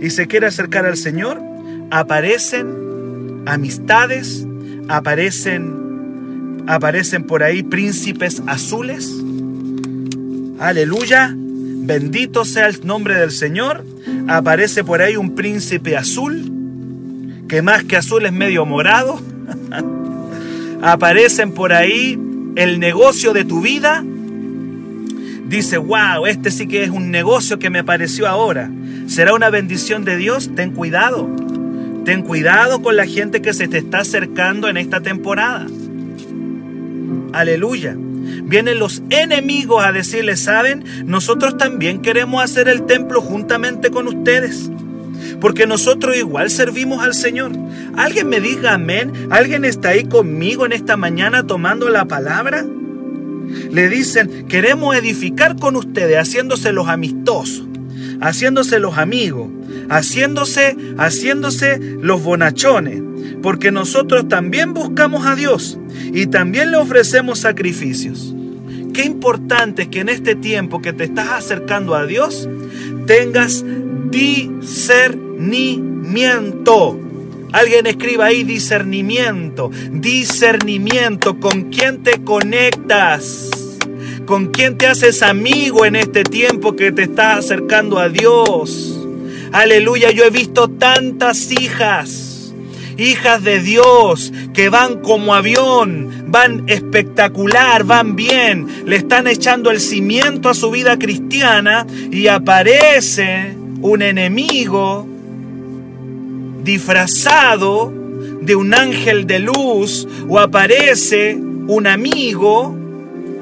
y 0.01 0.09
se 0.09 0.27
quiere 0.27 0.47
acercar 0.47 0.85
al 0.85 0.97
Señor, 0.97 1.41
aparecen 1.91 2.82
amistades, 3.45 4.45
aparecen, 4.87 6.63
aparecen 6.67 7.25
por 7.25 7.43
ahí 7.43 7.63
príncipes 7.63 8.41
azules. 8.47 9.11
Aleluya, 10.59 11.33
bendito 11.35 12.45
sea 12.45 12.67
el 12.67 12.85
nombre 12.85 13.15
del 13.15 13.31
Señor. 13.31 13.85
Aparece 14.27 14.83
por 14.83 15.01
ahí 15.01 15.17
un 15.17 15.35
príncipe 15.35 15.97
azul 15.97 16.51
que 17.47 17.61
más 17.61 17.83
que 17.83 17.97
azul 17.97 18.25
es 18.25 18.33
medio 18.33 18.65
morado. 18.65 19.21
Aparecen 20.81 21.53
por 21.53 21.73
ahí 21.73 22.19
el 22.55 22.79
negocio 22.79 23.33
de 23.33 23.45
tu 23.45 23.61
vida. 23.61 24.03
Dice, 25.47 25.77
wow, 25.77 26.25
este 26.25 26.51
sí 26.51 26.67
que 26.67 26.83
es 26.83 26.89
un 26.89 27.11
negocio 27.11 27.59
que 27.59 27.69
me 27.69 27.79
apareció 27.79 28.27
ahora. 28.27 28.71
¿Será 29.07 29.33
una 29.33 29.49
bendición 29.49 30.03
de 30.03 30.17
Dios? 30.17 30.51
Ten 30.55 30.71
cuidado. 30.71 31.29
Ten 32.05 32.21
cuidado 32.21 32.81
con 32.81 32.95
la 32.95 33.05
gente 33.05 33.41
que 33.41 33.53
se 33.53 33.67
te 33.67 33.77
está 33.77 33.99
acercando 33.99 34.67
en 34.67 34.77
esta 34.77 35.01
temporada. 35.01 35.67
Aleluya. 37.31 37.95
Vienen 37.97 38.79
los 38.79 39.01
enemigos 39.09 39.83
a 39.83 39.91
decirles, 39.91 40.41
saben, 40.41 40.83
nosotros 41.05 41.57
también 41.57 42.01
queremos 42.01 42.43
hacer 42.43 42.67
el 42.69 42.85
templo 42.85 43.21
juntamente 43.21 43.89
con 43.89 44.07
ustedes 44.07 44.69
porque 45.39 45.67
nosotros 45.67 46.15
igual 46.15 46.49
servimos 46.49 47.03
al 47.03 47.13
Señor. 47.13 47.51
Alguien 47.97 48.29
me 48.29 48.39
diga 48.39 48.73
amén. 48.73 49.11
¿Alguien 49.29 49.65
está 49.65 49.89
ahí 49.89 50.05
conmigo 50.05 50.65
en 50.65 50.71
esta 50.71 50.95
mañana 50.95 51.45
tomando 51.45 51.89
la 51.89 52.05
palabra? 52.05 52.65
Le 53.69 53.89
dicen, 53.89 54.47
queremos 54.47 54.95
edificar 54.95 55.57
con 55.57 55.75
ustedes, 55.75 56.17
haciéndose 56.17 56.71
los 56.71 56.87
amistosos, 56.87 57.67
haciéndose 58.23 58.79
los 58.79 58.97
amigos, 58.97 59.49
haciéndose, 59.89 60.75
haciéndose 60.97 61.77
los 62.01 62.23
bonachones, 62.23 63.03
porque 63.41 63.71
nosotros 63.71 64.29
también 64.29 64.73
buscamos 64.73 65.25
a 65.25 65.35
Dios 65.35 65.77
y 66.13 66.27
también 66.27 66.71
le 66.71 66.77
ofrecemos 66.77 67.39
sacrificios. 67.39 68.33
Qué 68.93 69.03
importante 69.03 69.81
es 69.83 69.89
que 69.89 69.99
en 69.99 70.07
este 70.09 70.35
tiempo 70.35 70.81
que 70.81 70.93
te 70.93 71.03
estás 71.03 71.31
acercando 71.31 71.95
a 71.95 72.05
Dios 72.05 72.47
tengas 73.05 73.65
discernimiento. 74.09 76.97
Alguien 77.51 77.87
escriba 77.87 78.27
ahí 78.27 78.43
discernimiento, 78.43 79.69
discernimiento, 79.91 81.39
con 81.39 81.63
quién 81.69 82.03
te 82.03 82.23
conectas, 82.23 83.49
con 84.25 84.47
quién 84.47 84.77
te 84.77 84.87
haces 84.87 85.21
amigo 85.21 85.85
en 85.85 85.95
este 85.95 86.23
tiempo 86.23 86.75
que 86.75 86.91
te 86.91 87.03
estás 87.03 87.45
acercando 87.45 87.99
a 87.99 88.09
Dios. 88.09 88.99
Aleluya, 89.51 90.11
yo 90.11 90.23
he 90.25 90.29
visto 90.29 90.67
tantas 90.67 91.51
hijas, 91.51 92.53
hijas 92.97 93.43
de 93.43 93.59
Dios, 93.59 94.33
que 94.53 94.69
van 94.69 95.01
como 95.01 95.35
avión, 95.35 96.25
van 96.27 96.63
espectacular, 96.67 97.83
van 97.83 98.15
bien, 98.15 98.67
le 98.85 98.95
están 98.95 99.27
echando 99.27 99.69
el 99.71 99.79
cimiento 99.79 100.49
a 100.49 100.53
su 100.53 100.71
vida 100.71 100.97
cristiana 100.97 101.85
y 102.11 102.27
aparece 102.27 103.55
un 103.81 104.01
enemigo 104.01 105.07
disfrazado 106.63 107.93
de 108.41 108.55
un 108.55 108.73
ángel 108.73 109.27
de 109.27 109.39
luz 109.39 110.07
o 110.27 110.39
aparece 110.39 111.35
un 111.35 111.87
amigo, 111.87 112.75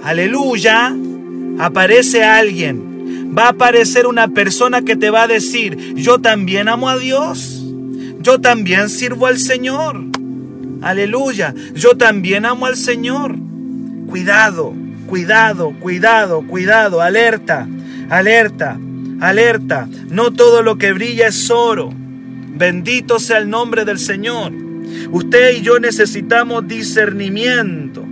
aleluya, 0.04 0.96
aparece 1.60 2.24
alguien. 2.24 3.36
Va 3.38 3.46
a 3.46 3.50
aparecer 3.50 4.08
una 4.08 4.28
persona 4.28 4.82
que 4.82 4.96
te 4.96 5.10
va 5.10 5.24
a 5.24 5.28
decir, 5.28 5.96
yo 5.96 6.20
también 6.20 6.68
amo 6.68 6.90
a 6.90 6.98
Dios, 6.98 7.64
yo 8.20 8.42
también 8.42 8.90
sirvo 8.90 9.26
al 9.26 9.40
Señor, 9.40 10.04
aleluya, 10.82 11.54
yo 11.74 11.96
también 11.96 12.46
amo 12.46 12.66
al 12.66 12.76
Señor. 12.76 13.36
Cuidado, 14.08 14.74
cuidado, 15.08 15.74
cuidado, 15.80 16.46
cuidado, 16.46 17.02
alerta, 17.02 17.68
alerta, 18.10 18.78
alerta. 19.22 19.88
No 20.10 20.34
todo 20.34 20.62
lo 20.62 20.78
que 20.78 20.92
brilla 20.92 21.28
es 21.28 21.50
oro. 21.50 21.92
Bendito 21.94 23.20
sea 23.20 23.38
el 23.38 23.50
nombre 23.50 23.86
del 23.86 24.00
Señor. 24.00 24.52
Usted 25.12 25.58
y 25.58 25.62
yo 25.62 25.80
necesitamos 25.80 26.68
discernimiento. 26.68 28.06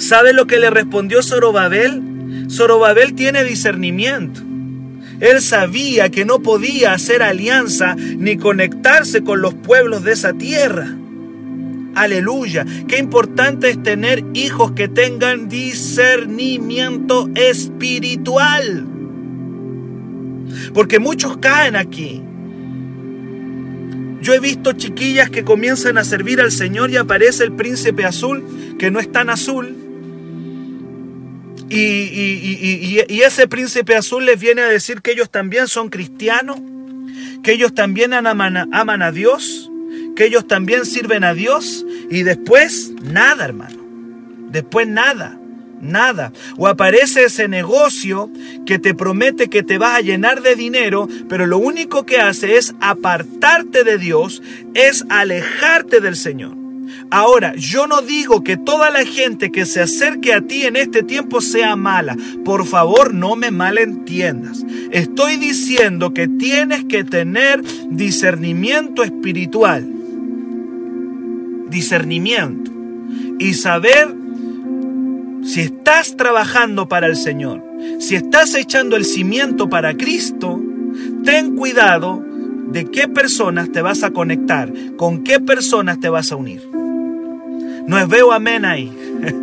¿Sabe 0.00 0.32
lo 0.32 0.46
que 0.46 0.58
le 0.58 0.70
respondió 0.70 1.22
Zorobabel? 1.22 2.02
Zorobabel 2.50 3.14
tiene 3.14 3.44
discernimiento. 3.44 4.40
Él 5.20 5.42
sabía 5.42 6.08
que 6.08 6.24
no 6.24 6.40
podía 6.40 6.94
hacer 6.94 7.22
alianza 7.22 7.96
ni 7.96 8.38
conectarse 8.38 9.22
con 9.22 9.42
los 9.42 9.52
pueblos 9.52 10.02
de 10.02 10.12
esa 10.12 10.32
tierra. 10.32 10.96
Aleluya. 11.94 12.64
Qué 12.88 12.98
importante 12.98 13.68
es 13.68 13.82
tener 13.82 14.24
hijos 14.32 14.72
que 14.72 14.88
tengan 14.88 15.50
discernimiento 15.50 17.28
espiritual. 17.34 18.86
Porque 20.72 20.98
muchos 20.98 21.36
caen 21.36 21.76
aquí. 21.76 22.22
Yo 24.22 24.32
he 24.32 24.40
visto 24.40 24.72
chiquillas 24.72 25.28
que 25.28 25.44
comienzan 25.44 25.98
a 25.98 26.04
servir 26.04 26.40
al 26.40 26.52
Señor 26.52 26.90
y 26.90 26.96
aparece 26.96 27.44
el 27.44 27.52
príncipe 27.52 28.06
azul, 28.06 28.76
que 28.78 28.90
no 28.90 28.98
es 28.98 29.12
tan 29.12 29.28
azul. 29.28 29.79
Y, 31.70 32.98
ese 33.22 33.46
príncipe 33.46 33.94
azul 33.94 34.26
les 34.26 34.40
viene 34.40 34.62
a 34.62 34.68
decir 34.68 35.02
que 35.02 35.12
ellos 35.12 35.30
también 35.30 35.68
son 35.68 35.88
cristianos, 35.88 36.58
que 37.42 37.52
ellos 37.52 37.74
también 37.74 38.12
aman 38.12 39.02
a 39.02 39.12
Dios, 39.12 39.70
que 40.16 40.26
ellos 40.26 40.46
también 40.46 40.84
sirven 40.84 41.24
a 41.24 41.34
Dios. 41.34 41.86
Y 42.10 42.24
después, 42.24 42.92
nada, 43.02 43.44
hermano. 43.44 43.78
Después 44.50 44.88
nada 44.88 45.40
nada. 45.80 46.32
O 46.56 46.68
aparece 46.68 47.24
ese 47.24 47.48
negocio 47.48 48.30
que 48.66 48.78
te 48.78 48.94
promete 48.94 49.48
que 49.48 49.62
te 49.62 49.78
vas 49.78 49.98
a 49.98 50.02
llenar 50.02 50.42
de 50.42 50.54
dinero, 50.54 51.08
pero 51.28 51.46
lo 51.46 51.58
único 51.58 52.04
que 52.04 52.18
hace 52.18 52.56
es 52.56 52.74
apartarte 52.80 53.84
de 53.84 53.98
Dios, 53.98 54.42
es 54.74 55.04
alejarte 55.08 56.00
del 56.00 56.16
Señor. 56.16 56.56
Ahora, 57.10 57.54
yo 57.56 57.86
no 57.86 58.02
digo 58.02 58.42
que 58.42 58.56
toda 58.56 58.90
la 58.90 59.04
gente 59.04 59.50
que 59.50 59.66
se 59.66 59.80
acerque 59.80 60.32
a 60.32 60.42
ti 60.42 60.64
en 60.64 60.76
este 60.76 61.02
tiempo 61.02 61.40
sea 61.40 61.76
mala. 61.76 62.16
Por 62.44 62.66
favor, 62.66 63.14
no 63.14 63.36
me 63.36 63.50
malentiendas. 63.50 64.64
Estoy 64.90 65.36
diciendo 65.36 66.14
que 66.14 66.28
tienes 66.28 66.84
que 66.84 67.04
tener 67.04 67.62
discernimiento 67.90 69.02
espiritual. 69.02 69.86
Discernimiento. 71.68 72.70
Y 73.38 73.54
saber 73.54 74.14
si 75.42 75.60
estás 75.62 76.16
trabajando 76.16 76.88
para 76.88 77.06
el 77.06 77.16
Señor, 77.16 77.64
si 77.98 78.14
estás 78.14 78.54
echando 78.54 78.96
el 78.96 79.04
cimiento 79.04 79.68
para 79.68 79.96
Cristo, 79.96 80.60
ten 81.24 81.56
cuidado 81.56 82.24
de 82.70 82.84
qué 82.84 83.08
personas 83.08 83.72
te 83.72 83.82
vas 83.82 84.02
a 84.02 84.10
conectar, 84.10 84.72
con 84.96 85.24
qué 85.24 85.40
personas 85.40 85.98
te 85.98 86.08
vas 86.08 86.30
a 86.30 86.36
unir. 86.36 86.69
No 87.90 88.06
veo 88.06 88.30
amén 88.30 88.64
ahí. 88.64 88.96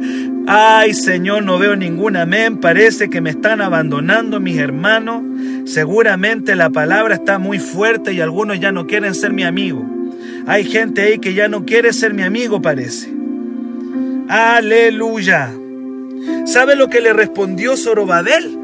Ay 0.48 0.94
Señor, 0.94 1.44
no 1.44 1.60
veo 1.60 1.76
ningún 1.76 2.16
amén. 2.16 2.62
Parece 2.62 3.10
que 3.10 3.20
me 3.20 3.32
están 3.32 3.60
abandonando 3.60 4.40
mis 4.40 4.58
hermanos. 4.58 5.22
Seguramente 5.66 6.56
la 6.56 6.70
palabra 6.70 7.16
está 7.16 7.40
muy 7.40 7.60
fuerte 7.60 8.14
y 8.14 8.22
algunos 8.22 8.58
ya 8.62 8.72
no 8.72 8.88
quieren 8.88 9.14
ser 9.16 9.34
mi 9.34 9.44
amigo. 9.44 9.86
Hay 10.46 10.64
gente 10.64 11.02
ahí 11.02 11.20
que 11.20 11.34
ya 11.34 11.50
no 11.50 11.66
quiere 11.66 11.92
ser 11.92 12.14
mi 12.14 12.22
amigo, 12.22 12.62
parece. 12.62 13.14
Aleluya. 14.30 15.52
¿Sabe 16.46 16.78
lo 16.78 16.88
que 16.88 17.02
le 17.02 17.12
respondió 17.12 17.76
Zorobabel? 17.76 18.58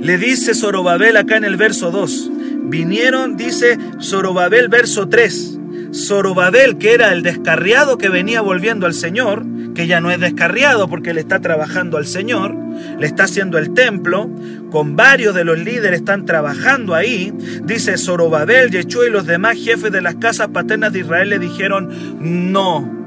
Le 0.00 0.18
dice 0.18 0.54
Zorobabel 0.54 1.16
acá 1.16 1.36
en 1.36 1.44
el 1.44 1.56
verso 1.56 1.92
2. 1.92 2.32
Vinieron, 2.64 3.36
dice 3.36 3.78
Zorobabel 4.00 4.66
verso 4.66 5.08
3. 5.08 5.60
Zorobabel, 5.94 6.78
que 6.78 6.94
era 6.94 7.12
el 7.12 7.22
descarriado 7.22 7.98
que 7.98 8.08
venía 8.08 8.40
volviendo 8.40 8.86
al 8.86 8.94
Señor, 8.94 9.44
que 9.74 9.86
ya 9.86 10.00
no 10.00 10.10
es 10.10 10.20
descarriado 10.20 10.88
porque 10.88 11.14
le 11.14 11.20
está 11.20 11.40
trabajando 11.40 11.96
al 11.96 12.06
Señor, 12.06 12.56
le 12.98 13.06
está 13.06 13.24
haciendo 13.24 13.58
el 13.58 13.74
templo, 13.74 14.30
con 14.70 14.96
varios 14.96 15.34
de 15.34 15.44
los 15.44 15.58
líderes 15.58 16.00
están 16.00 16.24
trabajando 16.24 16.94
ahí. 16.94 17.32
Dice 17.64 17.98
Zorobabel, 17.98 18.70
Yechú 18.70 19.02
y 19.04 19.10
los 19.10 19.26
demás 19.26 19.58
jefes 19.58 19.92
de 19.92 20.02
las 20.02 20.16
casas 20.16 20.48
paternas 20.48 20.92
de 20.92 21.00
Israel 21.00 21.28
le 21.30 21.38
dijeron, 21.38 21.90
no, 22.20 23.02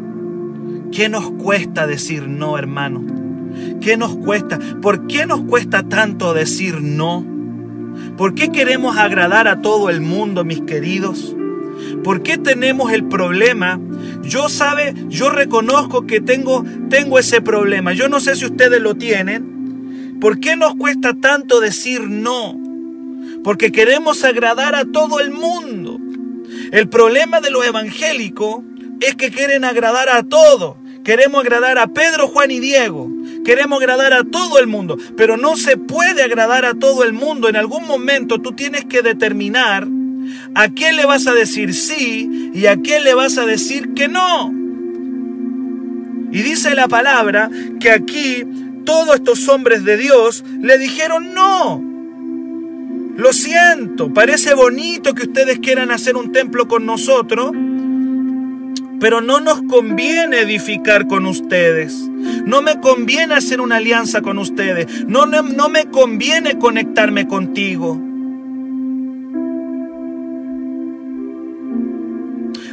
¿Qué 0.96 1.10
nos 1.10 1.30
cuesta 1.32 1.88
decir 1.88 2.30
no, 2.30 2.58
hermano? 2.58 3.04
¿Qué 3.82 3.98
nos 3.98 4.16
cuesta? 4.16 4.60
¿Por 4.82 5.08
qué 5.08 5.26
nos 5.26 5.42
cuesta 5.42 5.84
tanto 5.84 6.34
decir 6.34 6.82
no? 6.82 7.26
¿Por 8.16 8.34
qué 8.34 8.50
queremos 8.50 8.98
agradar 8.98 9.50
a 9.50 9.62
todo 9.62 9.90
el 9.90 10.00
mundo, 10.00 10.46
mis 10.46 10.62
queridos? 10.62 11.36
¿Por 12.04 12.24
qué 12.24 12.38
tenemos 12.38 12.92
el 12.92 13.06
problema? 13.06 13.80
Yo 14.24 14.50
sabe, 14.50 14.94
yo 15.08 15.30
reconozco 15.30 16.06
que 16.06 16.22
tengo, 16.22 16.64
tengo 16.90 17.20
ese 17.20 17.42
problema. 17.42 17.94
Yo 17.94 18.10
no 18.10 18.20
sé 18.20 18.36
si 18.36 18.46
ustedes 18.46 18.82
lo 18.82 18.96
tienen. 18.96 20.18
¿Por 20.20 20.40
qué 20.40 20.56
nos 20.56 20.76
cuesta 20.76 21.14
tanto 21.14 21.60
decir 21.60 22.02
no? 22.02 22.58
Porque 23.44 23.72
queremos 23.72 24.24
agradar 24.24 24.76
a 24.76 24.86
todo 24.86 25.20
el 25.20 25.32
mundo. 25.32 26.00
El 26.72 26.90
problema 26.90 27.42
de 27.42 27.52
los 27.52 27.66
evangélicos 27.66 28.64
es 29.02 29.16
que 29.16 29.32
quieren 29.32 29.66
agradar 29.66 30.10
a 30.10 30.24
todos. 30.24 30.78
Queremos 31.04 31.42
agradar 31.42 31.78
a 31.78 31.88
Pedro, 31.88 32.28
Juan 32.28 32.50
y 32.50 32.60
Diego. 32.60 33.12
Queremos 33.46 33.80
agradar 33.80 34.14
a 34.14 34.24
todo 34.24 34.58
el 34.58 34.66
mundo, 34.66 34.98
pero 35.16 35.38
no 35.38 35.56
se 35.56 35.78
puede 35.78 36.24
agradar 36.24 36.66
a 36.66 36.74
todo 36.74 37.04
el 37.04 37.14
mundo. 37.14 37.48
En 37.48 37.56
algún 37.56 37.86
momento 37.86 38.42
tú 38.42 38.54
tienes 38.54 38.86
que 38.86 39.04
determinar 39.04 39.88
a 40.54 40.70
quién 40.70 40.96
le 40.96 41.06
vas 41.06 41.28
a 41.28 41.34
decir 41.34 41.74
sí 41.74 42.52
y 42.54 42.66
a 42.68 42.78
quién 42.78 43.04
le 43.04 43.14
vas 43.14 43.38
a 43.38 43.46
decir 43.46 43.94
que 43.94 44.08
no. 44.08 44.54
Y 46.32 46.42
dice 46.42 46.76
la 46.76 46.88
palabra 46.88 47.50
que 47.80 47.92
aquí 47.92 48.44
todos 48.86 49.16
estos 49.16 49.48
hombres 49.48 49.84
de 49.84 49.98
Dios 49.98 50.44
le 50.62 50.78
dijeron 50.78 51.34
no. 51.34 51.84
Lo 53.18 53.32
siento, 53.32 54.14
parece 54.14 54.54
bonito 54.54 55.14
que 55.14 55.24
ustedes 55.24 55.60
quieran 55.60 55.92
hacer 55.92 56.18
un 56.18 56.34
templo 56.34 56.68
con 56.68 56.86
nosotros, 56.86 57.52
pero 59.00 59.22
no 59.22 59.40
nos 59.40 59.62
conviene 59.64 60.42
edificar 60.42 61.08
con 61.08 61.26
ustedes. 61.26 61.94
No 62.46 62.62
me 62.62 62.80
conviene 62.82 63.36
hacer 63.36 63.62
una 63.62 63.78
alianza 63.78 64.22
con 64.22 64.38
ustedes. 64.38 65.06
No, 65.08 65.26
no, 65.26 65.70
me 65.70 65.86
conviene 65.86 66.58
conectarme 66.58 67.28
contigo. 67.28 68.02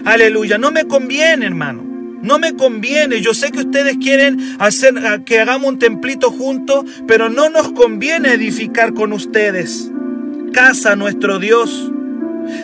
Aleluya, 0.04 0.58
no 0.58 0.72
me 0.72 0.86
conviene, 0.86 1.46
hermano. 1.46 1.82
No 2.22 2.38
me 2.38 2.54
conviene. 2.54 3.20
Yo 3.20 3.34
sé 3.34 3.50
que 3.50 3.60
ustedes 3.60 3.98
quieren 3.98 4.56
hacer 4.58 4.94
que 5.24 5.40
hagamos 5.40 5.70
un 5.70 5.78
templito 5.78 6.30
juntos, 6.30 6.84
pero 7.06 7.28
no 7.28 7.50
nos 7.50 7.72
conviene 7.72 8.32
edificar 8.32 8.94
con 8.94 9.12
ustedes. 9.12 9.90
Casa 10.52 10.96
nuestro 10.96 11.38
Dios. 11.38 11.90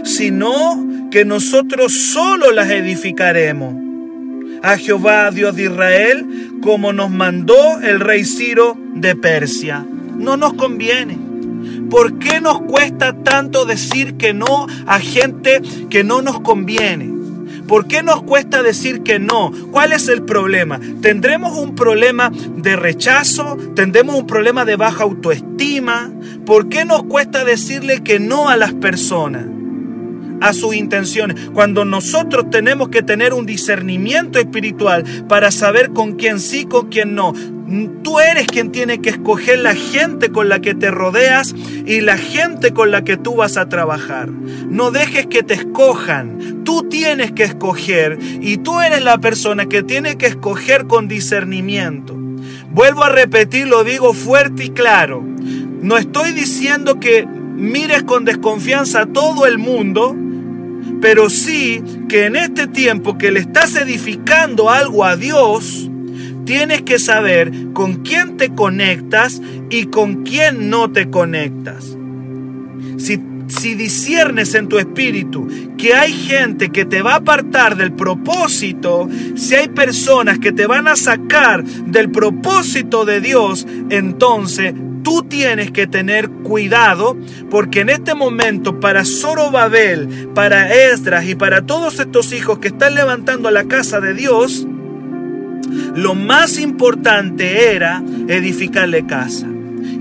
Sino 0.05 1.09
que 1.11 1.25
nosotros 1.25 1.93
solo 1.93 2.53
las 2.53 2.71
edificaremos. 2.71 3.75
A 4.63 4.77
Jehová, 4.77 5.31
Dios 5.31 5.55
de 5.55 5.65
Israel, 5.65 6.27
como 6.61 6.93
nos 6.93 7.11
mandó 7.11 7.81
el 7.81 8.01
rey 8.01 8.25
Ciro 8.25 8.77
de 8.95 9.15
Persia. 9.15 9.87
No 10.17 10.37
nos 10.37 10.55
conviene. 10.55 11.19
¿Por 11.91 12.19
qué 12.19 12.41
nos 12.41 12.61
cuesta 12.63 13.13
tanto 13.23 13.65
decir 13.65 14.15
que 14.17 14.35
no 14.35 14.67
a 14.87 14.99
gente 14.99 15.63
que 15.89 16.05
no 16.05 16.23
nos 16.23 16.41
conviene? 16.41 17.18
¿Por 17.69 17.87
qué 17.87 18.03
nos 18.03 18.23
cuesta 18.23 18.63
decir 18.63 19.03
que 19.03 19.19
no? 19.19 19.53
¿Cuál 19.71 19.93
es 19.93 20.09
el 20.09 20.23
problema? 20.23 20.81
¿Tendremos 21.03 21.57
un 21.59 21.75
problema 21.75 22.33
de 22.33 22.77
rechazo? 22.77 23.59
¿Tendremos 23.77 24.17
un 24.17 24.27
problema 24.27 24.65
de 24.65 24.77
baja 24.77 25.05
autoestima? 25.05 26.11
¿Por 26.47 26.71
qué 26.71 26.87
nos 26.87 27.05
cuesta 27.05 27.45
decirle 27.45 28.03
que 28.03 28.19
no 28.19 28.49
a 28.49 28.57
las 28.57 28.73
personas? 28.73 29.47
a 30.41 30.53
sus 30.53 30.77
intenciones, 30.77 31.51
cuando 31.53 31.85
nosotros 31.85 32.49
tenemos 32.49 32.91
que 32.91 33.03
tener 33.03 33.35
un 33.35 33.45
discernimiento 33.45 34.39
espiritual 34.39 35.05
para 35.29 35.51
saber 35.51 35.91
con 35.91 36.15
quién 36.15 36.39
sí, 36.39 36.65
con 36.65 36.91
quién 36.91 37.17
no. 37.17 37.33
Tú 38.03 38.19
eres 38.19 38.47
quien 38.47 38.73
tiene 38.73 39.03
que 39.03 39.11
escoger 39.11 39.59
la 39.59 39.75
gente 39.75 40.31
con 40.31 40.49
la 40.49 40.61
que 40.61 40.75
te 40.75 40.91
rodeas 40.91 41.55
y 41.87 42.01
la 42.01 42.17
gente 42.17 42.73
con 42.73 42.91
la 42.91 43.05
que 43.05 43.19
tú 43.19 43.37
vas 43.37 43.59
a 43.59 43.69
trabajar. 43.69 44.31
No 44.31 44.91
dejes 44.91 45.27
que 45.27 45.43
te 45.43 45.55
escojan. 45.55 46.65
Tú 46.65 46.89
tienes 46.89 47.33
que 47.33 47.45
escoger 47.45 48.19
y 48.41 48.57
tú 48.59 48.81
eres 48.81 49.03
la 49.03 49.19
persona 49.19 49.67
que 49.67 49.83
tiene 49.83 50.17
que 50.17 50.27
escoger 50.27 50.87
con 50.87 51.09
discernimiento. 51.09 52.15
Vuelvo 52.71 53.05
a 53.05 53.11
repetir, 53.11 53.67
lo 53.67 53.85
digo 53.85 54.15
fuerte 54.15 54.65
y 54.65 54.71
claro. 54.71 55.23
No 55.23 55.99
estoy 55.99 56.33
diciendo 56.33 56.99
que 56.99 57.27
mires 57.27 58.03
con 58.05 58.25
desconfianza 58.25 59.03
a 59.03 59.07
todo 59.07 59.47
el 59.47 59.59
mundo, 59.59 60.17
pero 61.03 61.29
sí 61.29 61.83
que 62.09 62.27
en 62.27 62.37
este 62.37 62.67
tiempo 62.67 63.19
que 63.19 63.31
le 63.31 63.41
estás 63.41 63.77
edificando 63.77 64.71
algo 64.71 65.05
a 65.05 65.17
Dios, 65.17 65.91
tienes 66.49 66.81
que 66.81 66.99
saber 66.99 67.53
con 67.75 67.97
quién 67.97 68.39
te 68.39 68.55
conectas 68.55 69.43
y 69.69 69.85
con 69.85 70.23
quién 70.23 70.71
no 70.71 70.91
te 70.91 71.11
conectas. 71.11 71.95
Si, 72.97 73.21
si 73.49 73.75
disiernes 73.75 74.55
en 74.55 74.67
tu 74.67 74.79
espíritu 74.79 75.47
que 75.77 75.93
hay 75.93 76.11
gente 76.11 76.71
que 76.71 76.87
te 76.87 77.03
va 77.03 77.13
a 77.13 77.17
apartar 77.17 77.77
del 77.77 77.93
propósito, 77.93 79.11
si 79.37 79.57
hay 79.57 79.69
personas 79.69 80.39
que 80.39 80.51
te 80.51 80.67
van 80.67 80.89
a 80.89 80.97
sacar 80.97 81.65
del 81.65 82.11
propósito 82.11 83.05
de 83.05 83.21
Dios, 83.21 83.67
entonces 83.91 84.73
tú 85.03 85.25
tienes 85.25 85.71
que 85.71 85.87
tener 85.87 86.31
cuidado 86.31 87.15
porque 87.51 87.81
en 87.81 87.91
este 87.91 88.15
momento 88.15 88.81
para 88.81 89.05
Zorobabel, 89.05 90.31
para 90.35 90.73
Esdras 90.73 91.27
y 91.27 91.35
para 91.35 91.67
todos 91.67 92.01
estos 92.01 92.33
hijos 92.33 92.59
que 92.59 92.69
están 92.69 92.95
levantando 92.95 93.51
la 93.51 93.65
casa 93.65 94.01
de 94.01 94.15
Dios, 94.15 94.67
lo 95.95 96.15
más 96.15 96.59
importante 96.59 97.75
era 97.75 98.03
edificarle 98.29 99.07
casa. 99.07 99.47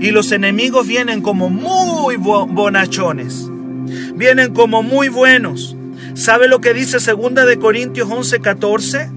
Y 0.00 0.10
los 0.10 0.32
enemigos 0.32 0.86
vienen 0.86 1.22
como 1.22 1.50
muy 1.50 2.16
bonachones. 2.16 3.48
Vienen 4.14 4.52
como 4.52 4.82
muy 4.82 5.08
buenos. 5.08 5.76
¿Sabe 6.14 6.48
lo 6.48 6.60
que 6.60 6.74
dice 6.74 6.98
2 6.98 7.34
de 7.46 7.58
Corintios 7.58 8.08
11:14? 8.08 9.10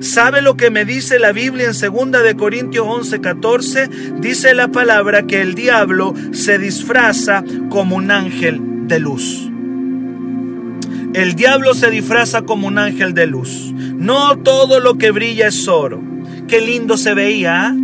¿Sabe 0.00 0.42
lo 0.42 0.56
que 0.56 0.70
me 0.70 0.84
dice 0.84 1.18
la 1.18 1.32
Biblia 1.32 1.66
en 1.66 1.72
2 1.72 2.22
de 2.22 2.36
Corintios 2.36 2.86
11:14? 2.86 4.20
Dice 4.20 4.54
la 4.54 4.68
palabra 4.68 5.26
que 5.26 5.40
el 5.40 5.54
diablo 5.54 6.14
se 6.32 6.58
disfraza 6.58 7.44
como 7.68 7.96
un 7.96 8.10
ángel 8.10 8.60
de 8.88 8.98
luz. 8.98 9.49
El 11.12 11.34
diablo 11.34 11.74
se 11.74 11.90
disfraza 11.90 12.42
como 12.42 12.68
un 12.68 12.78
ángel 12.78 13.14
de 13.14 13.26
luz. 13.26 13.72
No 13.74 14.38
todo 14.38 14.78
lo 14.78 14.96
que 14.96 15.10
brilla 15.10 15.48
es 15.48 15.66
oro. 15.66 16.00
Qué 16.46 16.60
lindo 16.60 16.96
se 16.96 17.14
veía, 17.14 17.66
¿ah? 17.66 17.76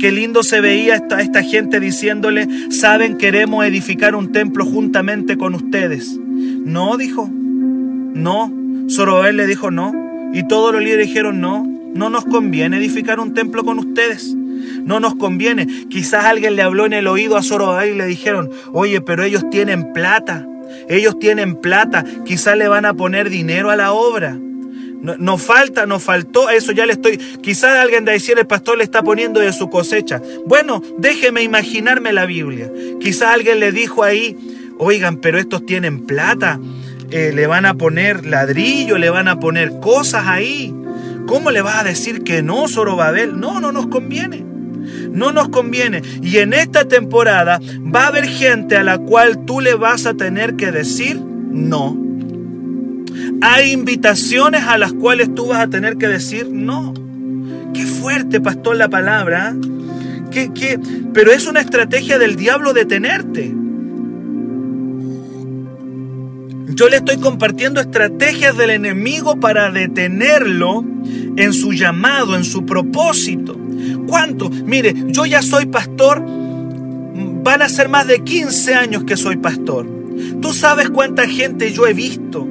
Qué 0.00 0.10
lindo 0.10 0.42
se 0.42 0.60
veía 0.60 0.96
esta, 0.96 1.20
esta 1.20 1.44
gente 1.44 1.78
diciéndole, 1.78 2.48
saben, 2.70 3.18
queremos 3.18 3.64
edificar 3.64 4.16
un 4.16 4.32
templo 4.32 4.64
juntamente 4.64 5.38
con 5.38 5.54
ustedes. 5.54 6.18
No, 6.18 6.96
dijo. 6.96 7.30
No. 7.30 8.52
Zorobabel 8.90 9.36
le 9.36 9.46
dijo 9.46 9.70
no. 9.70 9.92
Y 10.32 10.48
todos 10.48 10.72
los 10.72 10.82
líderes 10.82 11.06
dijeron, 11.06 11.40
no, 11.40 11.64
no 11.94 12.10
nos 12.10 12.24
conviene 12.24 12.78
edificar 12.78 13.20
un 13.20 13.32
templo 13.32 13.64
con 13.64 13.78
ustedes. 13.78 14.34
No 14.34 14.98
nos 14.98 15.14
conviene. 15.14 15.68
Quizás 15.88 16.24
alguien 16.24 16.56
le 16.56 16.62
habló 16.62 16.84
en 16.84 16.94
el 16.94 17.06
oído 17.06 17.36
a 17.36 17.42
Zorobabel 17.42 17.94
y 17.94 17.98
le 17.98 18.06
dijeron, 18.06 18.50
oye, 18.72 19.00
pero 19.00 19.22
ellos 19.22 19.48
tienen 19.50 19.92
plata. 19.92 20.48
Ellos 20.88 21.18
tienen 21.18 21.56
plata. 21.56 22.04
Quizás 22.24 22.56
le 22.56 22.68
van 22.68 22.84
a 22.84 22.94
poner 22.94 23.30
dinero 23.30 23.70
a 23.70 23.76
la 23.76 23.92
obra. 23.92 24.38
Nos 25.02 25.42
falta, 25.42 25.84
nos 25.84 26.00
faltó, 26.04 26.48
eso 26.48 26.70
ya 26.70 26.86
le 26.86 26.92
estoy. 26.92 27.18
Quizás 27.18 27.76
alguien 27.76 28.04
de 28.04 28.12
decir 28.12 28.38
el 28.38 28.46
pastor 28.46 28.78
le 28.78 28.84
está 28.84 29.02
poniendo 29.02 29.40
de 29.40 29.52
su 29.52 29.68
cosecha. 29.68 30.22
Bueno, 30.46 30.80
déjeme 30.98 31.42
imaginarme 31.42 32.12
la 32.12 32.24
Biblia. 32.24 32.70
Quizás 33.00 33.34
alguien 33.34 33.58
le 33.58 33.72
dijo 33.72 34.04
ahí, 34.04 34.36
oigan, 34.78 35.16
pero 35.16 35.40
estos 35.40 35.66
tienen 35.66 36.06
plata. 36.06 36.60
Eh, 37.10 37.32
le 37.34 37.48
van 37.48 37.66
a 37.66 37.74
poner 37.74 38.24
ladrillo, 38.24 38.96
le 38.96 39.10
van 39.10 39.26
a 39.26 39.40
poner 39.40 39.80
cosas 39.80 40.28
ahí. 40.28 40.72
¿Cómo 41.26 41.50
le 41.50 41.62
vas 41.62 41.80
a 41.80 41.84
decir 41.84 42.22
que 42.22 42.42
no, 42.42 42.68
Zorobabel? 42.68 43.40
No, 43.40 43.60
no 43.60 43.72
nos 43.72 43.88
conviene. 43.88 44.51
No 45.12 45.32
nos 45.32 45.48
conviene. 45.48 46.02
Y 46.22 46.38
en 46.38 46.52
esta 46.52 46.86
temporada 46.86 47.60
va 47.94 48.04
a 48.04 48.08
haber 48.08 48.26
gente 48.26 48.76
a 48.76 48.82
la 48.82 48.98
cual 48.98 49.44
tú 49.44 49.60
le 49.60 49.74
vas 49.74 50.06
a 50.06 50.14
tener 50.14 50.56
que 50.56 50.72
decir 50.72 51.20
no. 51.20 51.96
Hay 53.40 53.72
invitaciones 53.72 54.62
a 54.64 54.78
las 54.78 54.92
cuales 54.92 55.34
tú 55.34 55.48
vas 55.48 55.60
a 55.60 55.68
tener 55.68 55.96
que 55.96 56.08
decir 56.08 56.48
no. 56.48 56.94
Qué 57.74 57.84
fuerte, 57.84 58.40
pastor, 58.40 58.76
la 58.76 58.88
palabra. 58.88 59.54
¿Qué, 60.30 60.50
qué? 60.54 60.78
Pero 61.12 61.32
es 61.32 61.46
una 61.46 61.60
estrategia 61.60 62.18
del 62.18 62.36
diablo 62.36 62.72
detenerte. 62.72 63.54
Yo 66.74 66.88
le 66.88 66.96
estoy 66.96 67.18
compartiendo 67.18 67.80
estrategias 67.80 68.56
del 68.56 68.70
enemigo 68.70 69.38
para 69.38 69.70
detenerlo 69.70 70.84
en 71.36 71.52
su 71.52 71.72
llamado, 71.72 72.34
en 72.36 72.44
su 72.44 72.64
propósito. 72.64 73.58
¿Cuánto? 74.12 74.50
Mire, 74.50 74.94
yo 75.06 75.24
ya 75.24 75.40
soy 75.40 75.64
pastor, 75.64 76.22
van 76.22 77.62
a 77.62 77.68
ser 77.70 77.88
más 77.88 78.06
de 78.06 78.22
15 78.22 78.74
años 78.74 79.04
que 79.04 79.16
soy 79.16 79.38
pastor. 79.38 79.86
¿Tú 80.42 80.52
sabes 80.52 80.90
cuánta 80.90 81.26
gente 81.26 81.72
yo 81.72 81.86
he 81.86 81.94
visto 81.94 82.46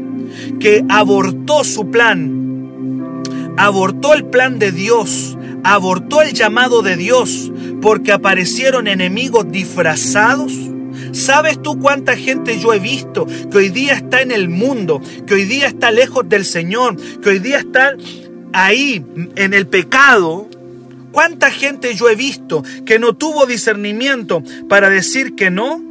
que 0.59 0.83
abortó 0.89 1.63
su 1.63 1.91
plan? 1.91 3.21
Abortó 3.57 4.15
el 4.15 4.25
plan 4.25 4.57
de 4.57 4.71
Dios, 4.71 5.37
abortó 5.63 6.23
el 6.23 6.33
llamado 6.33 6.81
de 6.81 6.97
Dios 6.97 7.51
porque 7.79 8.11
aparecieron 8.11 8.87
enemigos 8.87 9.51
disfrazados 9.51 10.51
¿Sabes 11.11 11.61
tú 11.61 11.79
cuánta 11.79 12.17
gente 12.17 12.59
yo 12.59 12.73
he 12.73 12.79
visto 12.79 13.27
que 13.51 13.57
hoy 13.59 13.69
día 13.69 13.93
está 13.93 14.21
en 14.21 14.31
el 14.31 14.49
mundo, 14.49 14.99
que 15.27 15.35
hoy 15.35 15.45
día 15.45 15.67
está 15.67 15.91
lejos 15.91 16.27
del 16.27 16.43
Señor, 16.43 16.95
que 17.21 17.29
hoy 17.29 17.39
día 17.39 17.59
está 17.59 17.95
ahí 18.51 19.05
en 19.35 19.53
el 19.53 19.67
pecado? 19.67 20.49
¿Cuánta 21.11 21.51
gente 21.51 21.93
yo 21.95 22.09
he 22.09 22.15
visto 22.15 22.63
que 22.85 22.99
no 22.99 23.13
tuvo 23.13 23.45
discernimiento 23.45 24.43
para 24.69 24.89
decir 24.89 25.35
que 25.35 25.49
no? 25.49 25.81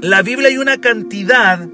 La 0.00 0.22
Biblia 0.22 0.48
hay 0.48 0.58
una 0.58 0.80
cantidad 0.80 1.68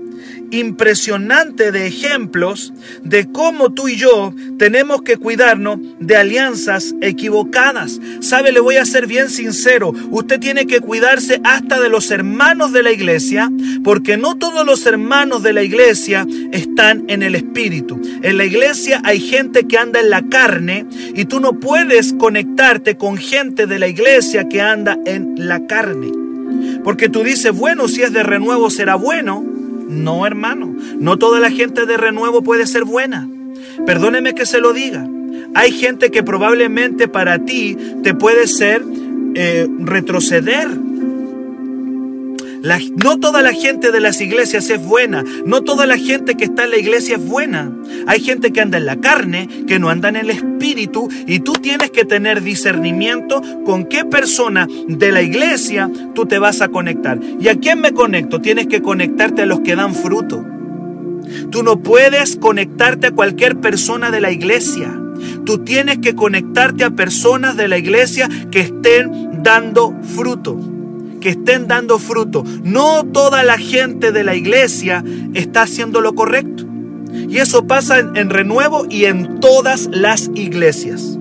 impresionante 0.50 1.72
de 1.72 1.86
ejemplos 1.86 2.72
de 3.02 3.30
cómo 3.30 3.72
tú 3.72 3.88
y 3.88 3.96
yo 3.96 4.34
tenemos 4.58 5.02
que 5.02 5.16
cuidarnos 5.16 5.78
de 6.00 6.16
alianzas 6.16 6.94
equivocadas. 7.00 8.00
Sabe, 8.20 8.52
le 8.52 8.60
voy 8.60 8.76
a 8.76 8.84
ser 8.84 9.06
bien 9.06 9.28
sincero, 9.30 9.92
usted 10.10 10.40
tiene 10.40 10.66
que 10.66 10.80
cuidarse 10.80 11.40
hasta 11.44 11.80
de 11.80 11.88
los 11.88 12.10
hermanos 12.10 12.72
de 12.72 12.82
la 12.82 12.92
iglesia, 12.92 13.50
porque 13.84 14.16
no 14.16 14.36
todos 14.36 14.64
los 14.64 14.86
hermanos 14.86 15.42
de 15.42 15.52
la 15.52 15.62
iglesia 15.62 16.26
están 16.52 17.04
en 17.08 17.22
el 17.22 17.34
espíritu. 17.34 18.00
En 18.22 18.36
la 18.36 18.44
iglesia 18.44 19.00
hay 19.04 19.20
gente 19.20 19.66
que 19.66 19.78
anda 19.78 20.00
en 20.00 20.10
la 20.10 20.28
carne 20.28 20.86
y 21.14 21.24
tú 21.24 21.40
no 21.40 21.60
puedes 21.60 22.12
conectarte 22.12 22.96
con 22.96 23.16
gente 23.16 23.66
de 23.66 23.78
la 23.78 23.88
iglesia 23.88 24.48
que 24.48 24.60
anda 24.60 24.98
en 25.04 25.34
la 25.36 25.66
carne. 25.66 26.12
Porque 26.84 27.08
tú 27.08 27.22
dices, 27.22 27.52
bueno, 27.52 27.88
si 27.88 28.02
es 28.02 28.12
de 28.12 28.22
renuevo 28.22 28.70
será 28.70 28.94
bueno. 28.94 29.55
No, 29.88 30.26
hermano, 30.26 30.74
no 30.98 31.16
toda 31.16 31.40
la 31.40 31.50
gente 31.50 31.86
de 31.86 31.96
renuevo 31.96 32.42
puede 32.42 32.66
ser 32.66 32.84
buena. 32.84 33.28
Perdóneme 33.86 34.34
que 34.34 34.46
se 34.46 34.60
lo 34.60 34.72
diga. 34.72 35.06
Hay 35.54 35.72
gente 35.72 36.10
que 36.10 36.22
probablemente 36.22 37.08
para 37.08 37.38
ti 37.38 37.76
te 38.02 38.14
puede 38.14 38.46
ser 38.46 38.82
eh, 39.34 39.68
retroceder 39.80 40.68
no 42.96 43.18
toda 43.18 43.42
la 43.42 43.52
gente 43.52 43.92
de 43.92 44.00
las 44.00 44.20
iglesias 44.20 44.70
es 44.70 44.84
buena, 44.84 45.24
no 45.44 45.62
toda 45.62 45.86
la 45.86 45.96
gente 45.96 46.34
que 46.34 46.44
está 46.44 46.64
en 46.64 46.70
la 46.70 46.78
iglesia 46.78 47.16
es 47.16 47.24
buena. 47.24 47.70
Hay 48.08 48.20
gente 48.20 48.52
que 48.52 48.60
anda 48.60 48.78
en 48.78 48.86
la 48.86 48.96
carne, 48.96 49.48
que 49.68 49.78
no 49.78 49.88
anda 49.88 50.08
en 50.08 50.16
el 50.16 50.30
espíritu, 50.30 51.08
y 51.26 51.40
tú 51.40 51.52
tienes 51.52 51.90
que 51.90 52.04
tener 52.04 52.42
discernimiento 52.42 53.40
con 53.64 53.84
qué 53.84 54.04
persona 54.04 54.66
de 54.88 55.12
la 55.12 55.22
iglesia 55.22 55.90
tú 56.14 56.26
te 56.26 56.38
vas 56.38 56.60
a 56.60 56.68
conectar. 56.68 57.20
¿Y 57.40 57.48
a 57.48 57.56
quién 57.56 57.80
me 57.80 57.92
conecto? 57.92 58.40
Tienes 58.40 58.66
que 58.66 58.82
conectarte 58.82 59.42
a 59.42 59.46
los 59.46 59.60
que 59.60 59.76
dan 59.76 59.94
fruto. 59.94 60.44
Tú 61.50 61.62
no 61.62 61.80
puedes 61.80 62.36
conectarte 62.36 63.08
a 63.08 63.12
cualquier 63.12 63.60
persona 63.60 64.10
de 64.10 64.20
la 64.20 64.32
iglesia. 64.32 64.92
Tú 65.44 65.58
tienes 65.58 65.98
que 65.98 66.14
conectarte 66.14 66.84
a 66.84 66.90
personas 66.90 67.56
de 67.56 67.68
la 67.68 67.78
iglesia 67.78 68.28
que 68.50 68.60
estén 68.60 69.42
dando 69.42 69.94
fruto. 70.02 70.75
Que 71.26 71.30
estén 71.30 71.66
dando 71.66 71.98
fruto. 71.98 72.44
No 72.62 73.04
toda 73.04 73.42
la 73.42 73.58
gente 73.58 74.12
de 74.12 74.22
la 74.22 74.36
iglesia 74.36 75.02
está 75.34 75.62
haciendo 75.62 76.00
lo 76.00 76.14
correcto. 76.14 76.64
Y 77.28 77.38
eso 77.38 77.66
pasa 77.66 77.98
en, 77.98 78.30
renuevo 78.30 78.86
y 78.88 79.06
en 79.06 79.40
todas 79.40 79.88
las 79.90 80.30
iglesias. 80.36 81.18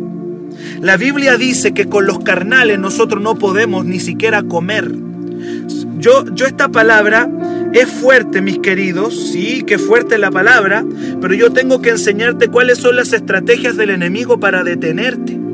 La 0.79 0.95
Biblia 0.95 1.37
dice 1.37 1.73
que 1.73 1.89
con 1.89 2.05
los 2.05 2.19
carnales 2.19 2.77
nosotros 2.77 3.19
no 3.19 3.39
podemos 3.39 3.83
ni 3.83 3.99
siquiera 3.99 4.43
comer. 4.43 4.93
Yo, 5.97 6.23
yo 6.35 6.45
esta 6.45 6.69
palabra 6.69 7.27
es 7.73 7.89
fuerte, 7.89 8.41
mis 8.41 8.59
queridos, 8.59 9.31
sí, 9.31 9.63
que 9.63 9.79
fuerte 9.79 10.19
la 10.19 10.29
palabra, 10.29 10.85
pero 11.19 11.33
yo 11.33 11.51
tengo 11.51 11.81
que 11.81 11.89
enseñarte 11.89 12.49
cuáles 12.49 12.77
son 12.77 12.95
las 12.95 13.11
estrategias 13.11 13.75
del 13.75 13.89
enemigo 13.89 14.39
para 14.39 14.63
detenerte. 14.63 15.44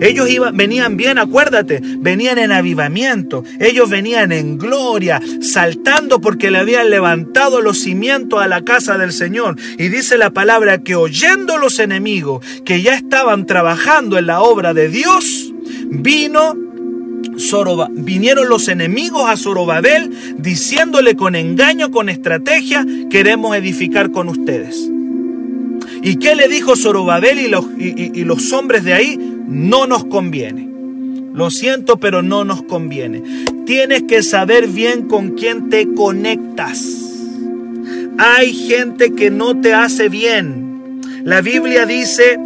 Ellos 0.00 0.28
venían 0.54 0.96
bien, 0.96 1.18
acuérdate, 1.18 1.80
venían 1.82 2.38
en 2.38 2.52
avivamiento, 2.52 3.44
ellos 3.58 3.90
venían 3.90 4.32
en 4.32 4.58
gloria, 4.58 5.20
saltando 5.40 6.20
porque 6.20 6.50
le 6.50 6.58
habían 6.58 6.90
levantado 6.90 7.60
los 7.60 7.80
cimientos 7.80 8.42
a 8.42 8.48
la 8.48 8.62
casa 8.62 8.96
del 8.98 9.12
Señor. 9.12 9.56
Y 9.78 9.88
dice 9.88 10.18
la 10.18 10.30
palabra 10.30 10.78
que 10.78 10.94
oyendo 10.94 11.58
los 11.58 11.78
enemigos 11.78 12.44
que 12.64 12.82
ya 12.82 12.94
estaban 12.94 13.46
trabajando 13.46 14.18
en 14.18 14.26
la 14.26 14.40
obra 14.40 14.74
de 14.74 14.88
Dios, 14.88 15.52
vino 15.90 16.56
vinieron 17.92 18.48
los 18.48 18.68
enemigos 18.68 19.28
a 19.28 19.36
Zorobabel 19.36 20.36
diciéndole 20.38 21.16
con 21.16 21.34
engaño, 21.34 21.90
con 21.90 22.08
estrategia, 22.08 22.84
queremos 23.10 23.56
edificar 23.56 24.10
con 24.10 24.28
ustedes. 24.28 24.90
¿Y 26.02 26.16
qué 26.16 26.34
le 26.34 26.48
dijo 26.48 26.76
Zorobabel 26.76 27.38
y 27.38 27.48
los, 27.48 27.66
y 27.78 28.24
los 28.24 28.52
hombres 28.52 28.84
de 28.84 28.94
ahí? 28.94 29.18
No 29.46 29.86
nos 29.86 30.04
conviene. 30.04 30.68
Lo 31.32 31.50
siento, 31.50 31.98
pero 31.98 32.22
no 32.22 32.44
nos 32.44 32.62
conviene. 32.62 33.22
Tienes 33.66 34.02
que 34.02 34.22
saber 34.22 34.66
bien 34.66 35.08
con 35.08 35.30
quién 35.30 35.70
te 35.70 35.92
conectas. 35.94 37.00
Hay 38.18 38.52
gente 38.52 39.14
que 39.14 39.30
no 39.30 39.60
te 39.60 39.72
hace 39.72 40.08
bien. 40.08 41.00
La 41.24 41.40
Biblia 41.40 41.86
dice 41.86 42.38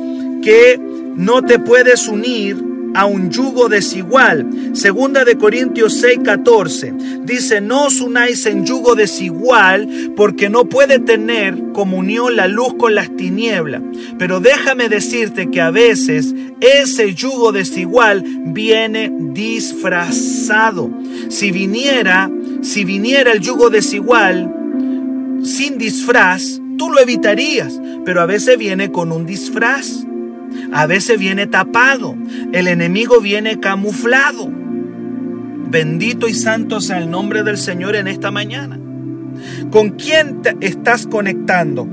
que 0.42 0.78
no 1.16 1.42
te 1.42 1.58
puedes 1.58 2.08
unir 2.08 2.63
a 2.94 3.06
un 3.06 3.30
yugo 3.30 3.68
desigual. 3.68 4.48
Segunda 4.72 5.24
de 5.24 5.36
Corintios 5.36 5.94
6, 5.94 6.20
14. 6.24 6.94
Dice, 7.24 7.60
no 7.60 7.86
os 7.86 8.00
unáis 8.00 8.46
en 8.46 8.64
yugo 8.64 8.94
desigual 8.94 9.88
porque 10.16 10.48
no 10.48 10.66
puede 10.66 10.98
tener 10.98 11.72
comunión 11.72 12.36
la 12.36 12.48
luz 12.48 12.74
con 12.74 12.94
las 12.94 13.14
tinieblas. 13.16 13.82
Pero 14.18 14.40
déjame 14.40 14.88
decirte 14.88 15.50
que 15.50 15.60
a 15.60 15.70
veces 15.70 16.34
ese 16.60 17.14
yugo 17.14 17.52
desigual 17.52 18.24
viene 18.46 19.12
disfrazado. 19.32 20.90
Si 21.28 21.50
viniera, 21.50 22.30
si 22.62 22.84
viniera 22.84 23.32
el 23.32 23.40
yugo 23.40 23.70
desigual 23.70 24.52
sin 25.42 25.78
disfraz, 25.78 26.60
tú 26.78 26.90
lo 26.90 27.00
evitarías, 27.00 27.80
pero 28.04 28.20
a 28.22 28.26
veces 28.26 28.56
viene 28.56 28.90
con 28.90 29.12
un 29.12 29.26
disfraz. 29.26 30.06
A 30.72 30.86
veces 30.86 31.18
viene 31.18 31.46
tapado. 31.46 32.16
El 32.52 32.68
enemigo 32.68 33.20
viene 33.20 33.60
camuflado. 33.60 34.50
Bendito 35.70 36.28
y 36.28 36.34
santo 36.34 36.80
sea 36.80 36.98
el 36.98 37.10
nombre 37.10 37.42
del 37.42 37.58
Señor 37.58 37.96
en 37.96 38.08
esta 38.08 38.30
mañana. 38.30 38.78
¿Con 39.70 39.90
quién 39.90 40.42
te 40.42 40.56
estás 40.60 41.06
conectando? 41.06 41.88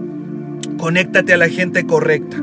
Conéctate 0.78 1.34
a 1.34 1.38
la 1.38 1.50
gente 1.50 1.86
correcta. 1.86 2.38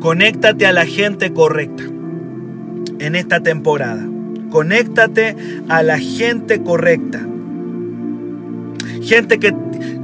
Conéctate 0.00 0.66
a 0.66 0.72
la 0.72 0.84
gente 0.84 1.32
correcta 1.32 1.84
en 2.98 3.14
esta 3.14 3.40
temporada. 3.40 4.06
Conéctate 4.50 5.36
a 5.68 5.82
la 5.82 5.98
gente 5.98 6.62
correcta. 6.62 7.26
Gente 9.02 9.38
que... 9.38 9.54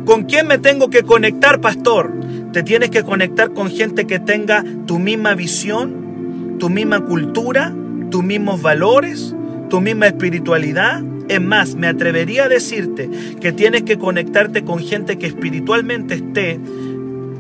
¿Con 0.05 0.25
quién 0.25 0.47
me 0.47 0.59
tengo 0.59 0.91
que 0.91 1.03
conectar, 1.03 1.61
pastor? 1.61 2.13
Te 2.53 2.63
tienes 2.65 2.91
que 2.91 3.05
conectar 3.05 3.53
con 3.53 3.71
gente 3.71 4.07
que 4.07 4.19
tenga 4.19 4.65
tu 4.87 4.99
misma 4.99 5.35
visión, 5.35 6.57
tu 6.59 6.69
misma 6.69 7.01
cultura, 7.01 7.73
tus 8.11 8.25
mismos 8.25 8.61
valores, 8.61 9.35
tu 9.69 9.81
misma 9.81 10.09
espiritualidad. 10.09 11.03
Es 11.29 11.41
más, 11.41 11.77
me 11.77 11.87
atrevería 11.87 12.45
a 12.45 12.49
decirte 12.49 13.09
que 13.41 13.53
tienes 13.53 13.83
que 13.83 13.99
conectarte 13.99 14.65
con 14.65 14.81
gente 14.81 15.17
que 15.17 15.27
espiritualmente 15.27 16.15
esté 16.15 16.59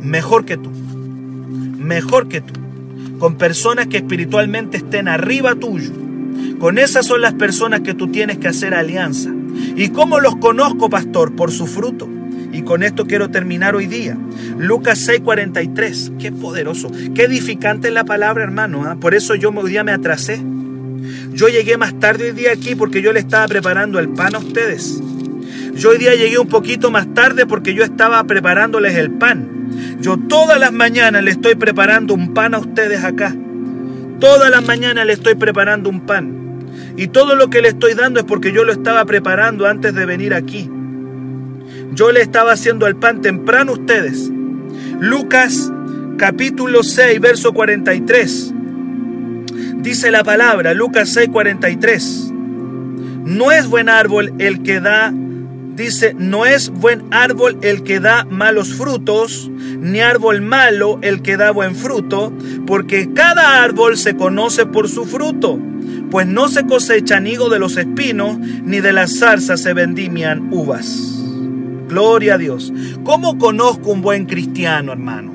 mejor 0.00 0.44
que 0.44 0.56
tú. 0.56 0.70
Mejor 0.70 2.28
que 2.28 2.40
tú. 2.40 2.54
Con 3.18 3.34
personas 3.34 3.88
que 3.88 3.96
espiritualmente 3.96 4.76
estén 4.76 5.08
arriba 5.08 5.56
tuyo. 5.56 5.90
Con 6.60 6.78
esas 6.78 7.04
son 7.04 7.20
las 7.20 7.34
personas 7.34 7.80
que 7.80 7.94
tú 7.94 8.08
tienes 8.08 8.38
que 8.38 8.46
hacer 8.46 8.74
alianza. 8.74 9.30
¿Y 9.76 9.88
cómo 9.88 10.20
los 10.20 10.36
conozco, 10.36 10.88
pastor? 10.88 11.34
Por 11.34 11.50
su 11.50 11.66
fruto. 11.66 12.08
Y 12.52 12.62
con 12.62 12.82
esto 12.82 13.06
quiero 13.06 13.30
terminar 13.30 13.74
hoy 13.74 13.86
día. 13.86 14.16
Lucas 14.58 14.98
6:43. 15.08 16.12
Qué 16.18 16.32
poderoso. 16.32 16.90
Qué 17.14 17.24
edificante 17.24 17.90
la 17.90 18.04
palabra, 18.04 18.44
hermano. 18.44 18.84
¿ah? 18.84 18.96
Por 19.00 19.14
eso 19.14 19.34
yo 19.34 19.50
hoy 19.50 19.70
día 19.70 19.84
me 19.84 19.92
atrasé. 19.92 20.40
Yo 21.32 21.48
llegué 21.48 21.76
más 21.76 21.98
tarde 21.98 22.30
hoy 22.30 22.32
día 22.32 22.52
aquí 22.52 22.74
porque 22.74 23.02
yo 23.02 23.12
le 23.12 23.20
estaba 23.20 23.46
preparando 23.46 23.98
el 23.98 24.08
pan 24.10 24.34
a 24.34 24.38
ustedes. 24.38 25.00
Yo 25.74 25.90
hoy 25.90 25.98
día 25.98 26.14
llegué 26.14 26.38
un 26.38 26.48
poquito 26.48 26.90
más 26.90 27.12
tarde 27.14 27.46
porque 27.46 27.74
yo 27.74 27.84
estaba 27.84 28.22
preparándoles 28.24 28.96
el 28.96 29.12
pan. 29.12 29.70
Yo 30.00 30.16
todas 30.16 30.58
las 30.58 30.72
mañanas 30.72 31.22
le 31.22 31.30
estoy 31.30 31.54
preparando 31.54 32.14
un 32.14 32.34
pan 32.34 32.54
a 32.54 32.58
ustedes 32.58 33.04
acá. 33.04 33.34
Todas 34.18 34.50
las 34.50 34.66
mañanas 34.66 35.06
le 35.06 35.14
estoy 35.14 35.36
preparando 35.36 35.88
un 35.88 36.00
pan. 36.00 36.40
Y 36.96 37.08
todo 37.08 37.36
lo 37.36 37.48
que 37.48 37.62
le 37.62 37.68
estoy 37.68 37.94
dando 37.94 38.20
es 38.20 38.26
porque 38.26 38.52
yo 38.52 38.64
lo 38.64 38.72
estaba 38.72 39.04
preparando 39.04 39.66
antes 39.66 39.94
de 39.94 40.04
venir 40.04 40.34
aquí. 40.34 40.68
Yo 41.92 42.12
le 42.12 42.22
estaba 42.22 42.52
haciendo 42.52 42.86
el 42.86 42.96
pan 42.96 43.20
temprano 43.20 43.72
a 43.72 43.74
ustedes. 43.74 44.30
Lucas 45.00 45.72
capítulo 46.16 46.82
6, 46.82 47.20
verso 47.20 47.52
43. 47.52 48.54
Dice 49.76 50.10
la 50.10 50.22
palabra, 50.22 50.74
Lucas 50.74 51.08
6, 51.08 51.30
43. 51.32 52.32
No 53.24 53.50
es 53.52 53.66
buen 53.66 53.88
árbol 53.88 54.34
el 54.38 54.62
que 54.62 54.80
da, 54.80 55.12
dice, 55.12 56.14
no 56.18 56.44
es 56.44 56.68
buen 56.68 57.04
árbol 57.10 57.58
el 57.62 57.82
que 57.82 58.00
da 58.00 58.24
malos 58.24 58.74
frutos, 58.74 59.50
ni 59.78 60.00
árbol 60.00 60.42
malo 60.42 60.98
el 61.00 61.22
que 61.22 61.36
da 61.36 61.50
buen 61.50 61.74
fruto, 61.74 62.32
porque 62.66 63.12
cada 63.14 63.62
árbol 63.62 63.96
se 63.96 64.16
conoce 64.16 64.66
por 64.66 64.88
su 64.88 65.06
fruto, 65.06 65.58
pues 66.10 66.26
no 66.26 66.48
se 66.48 66.66
cosechan 66.66 67.26
higo 67.26 67.48
de 67.48 67.58
los 67.58 67.76
espinos, 67.76 68.38
ni 68.38 68.80
de 68.80 68.92
las 68.92 69.18
zarzas 69.18 69.62
se 69.62 69.72
vendimian 69.72 70.48
uvas. 70.52 71.19
Gloria 71.90 72.34
a 72.34 72.38
Dios. 72.38 72.72
¿Cómo 73.02 73.36
conozco 73.36 73.90
un 73.90 74.00
buen 74.00 74.26
cristiano, 74.26 74.92
hermano? 74.92 75.32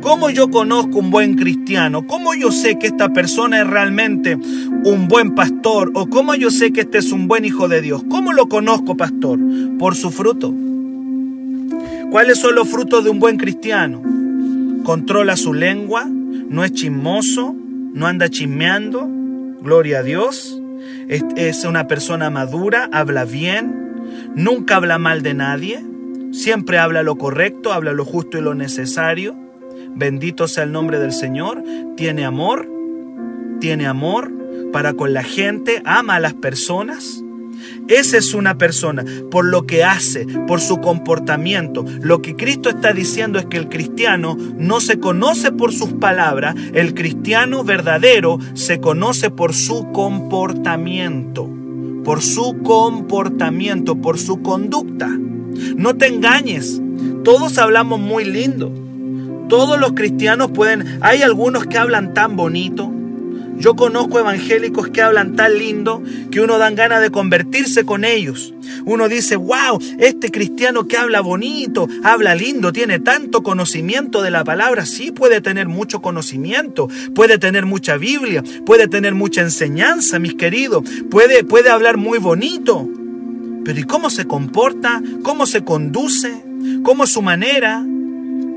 ¿Cómo 0.00 0.30
yo 0.30 0.50
conozco 0.50 0.98
un 0.98 1.10
buen 1.10 1.36
cristiano? 1.36 2.06
¿Cómo 2.06 2.34
yo 2.34 2.50
sé 2.50 2.78
que 2.78 2.86
esta 2.86 3.10
persona 3.10 3.60
es 3.60 3.66
realmente 3.66 4.36
un 4.36 5.06
buen 5.06 5.34
pastor? 5.34 5.92
¿O 5.94 6.08
cómo 6.08 6.34
yo 6.34 6.50
sé 6.50 6.72
que 6.72 6.80
este 6.80 6.96
es 6.96 7.12
un 7.12 7.28
buen 7.28 7.44
hijo 7.44 7.68
de 7.68 7.82
Dios? 7.82 8.02
¿Cómo 8.08 8.32
lo 8.32 8.48
conozco, 8.48 8.96
pastor? 8.96 9.38
Por 9.78 9.94
su 9.94 10.10
fruto. 10.10 10.52
¿Cuáles 12.10 12.38
son 12.38 12.54
los 12.54 12.70
frutos 12.70 13.04
de 13.04 13.10
un 13.10 13.20
buen 13.20 13.36
cristiano? 13.36 14.02
Controla 14.84 15.36
su 15.36 15.52
lengua, 15.52 16.06
no 16.06 16.64
es 16.64 16.72
chismoso, 16.72 17.54
no 17.92 18.06
anda 18.06 18.30
chismeando. 18.30 19.06
Gloria 19.60 19.98
a 19.98 20.02
Dios. 20.02 20.58
Es 21.08 21.64
una 21.66 21.86
persona 21.86 22.30
madura, 22.30 22.88
habla 22.92 23.26
bien, 23.26 23.81
Nunca 24.34 24.76
habla 24.76 24.98
mal 24.98 25.22
de 25.22 25.34
nadie, 25.34 25.84
siempre 26.32 26.78
habla 26.78 27.02
lo 27.02 27.16
correcto, 27.16 27.72
habla 27.72 27.92
lo 27.92 28.06
justo 28.06 28.38
y 28.38 28.40
lo 28.40 28.54
necesario. 28.54 29.36
Bendito 29.94 30.48
sea 30.48 30.64
el 30.64 30.72
nombre 30.72 30.98
del 30.98 31.12
Señor. 31.12 31.62
Tiene 31.96 32.24
amor, 32.24 32.66
tiene 33.60 33.86
amor 33.86 34.32
para 34.72 34.94
con 34.94 35.12
la 35.12 35.22
gente, 35.22 35.82
ama 35.84 36.14
a 36.14 36.20
las 36.20 36.32
personas. 36.32 37.22
Esa 37.88 38.16
es 38.16 38.32
una 38.32 38.56
persona 38.56 39.04
por 39.30 39.44
lo 39.44 39.66
que 39.66 39.84
hace, 39.84 40.26
por 40.46 40.62
su 40.62 40.80
comportamiento. 40.80 41.84
Lo 42.00 42.22
que 42.22 42.34
Cristo 42.34 42.70
está 42.70 42.94
diciendo 42.94 43.38
es 43.38 43.44
que 43.44 43.58
el 43.58 43.68
cristiano 43.68 44.38
no 44.56 44.80
se 44.80 44.98
conoce 44.98 45.52
por 45.52 45.74
sus 45.74 45.92
palabras, 45.92 46.56
el 46.72 46.94
cristiano 46.94 47.64
verdadero 47.64 48.38
se 48.54 48.80
conoce 48.80 49.30
por 49.30 49.52
su 49.52 49.92
comportamiento 49.92 51.61
por 52.04 52.22
su 52.22 52.62
comportamiento, 52.62 53.96
por 53.96 54.18
su 54.18 54.42
conducta. 54.42 55.08
No 55.76 55.96
te 55.96 56.08
engañes, 56.08 56.80
todos 57.24 57.58
hablamos 57.58 58.00
muy 58.00 58.24
lindo. 58.24 58.72
Todos 59.48 59.78
los 59.78 59.92
cristianos 59.92 60.50
pueden, 60.52 60.98
hay 61.02 61.22
algunos 61.22 61.66
que 61.66 61.76
hablan 61.78 62.14
tan 62.14 62.36
bonito. 62.36 62.90
Yo 63.62 63.76
conozco 63.76 64.18
evangélicos 64.18 64.88
que 64.88 65.02
hablan 65.02 65.36
tan 65.36 65.56
lindo 65.56 66.02
que 66.32 66.40
uno 66.40 66.58
dan 66.58 66.74
ganas 66.74 67.00
de 67.00 67.12
convertirse 67.12 67.84
con 67.84 68.04
ellos. 68.04 68.52
Uno 68.84 69.08
dice, 69.08 69.36
wow, 69.36 69.78
este 70.00 70.32
cristiano 70.32 70.88
que 70.88 70.96
habla 70.96 71.20
bonito, 71.20 71.86
habla 72.02 72.34
lindo, 72.34 72.72
tiene 72.72 72.98
tanto 72.98 73.44
conocimiento 73.44 74.20
de 74.20 74.32
la 74.32 74.42
palabra. 74.42 74.84
Sí, 74.84 75.12
puede 75.12 75.40
tener 75.40 75.68
mucho 75.68 76.02
conocimiento, 76.02 76.88
puede 77.14 77.38
tener 77.38 77.64
mucha 77.64 77.96
Biblia, 77.98 78.42
puede 78.66 78.88
tener 78.88 79.14
mucha 79.14 79.42
enseñanza, 79.42 80.18
mis 80.18 80.34
queridos, 80.34 80.82
puede, 81.08 81.44
puede 81.44 81.70
hablar 81.70 81.98
muy 81.98 82.18
bonito. 82.18 82.88
Pero 83.64 83.78
¿y 83.78 83.84
cómo 83.84 84.10
se 84.10 84.24
comporta? 84.24 85.00
¿Cómo 85.22 85.46
se 85.46 85.62
conduce? 85.62 86.32
¿Cómo 86.82 87.04
es 87.04 87.10
su 87.10 87.22
manera? 87.22 87.86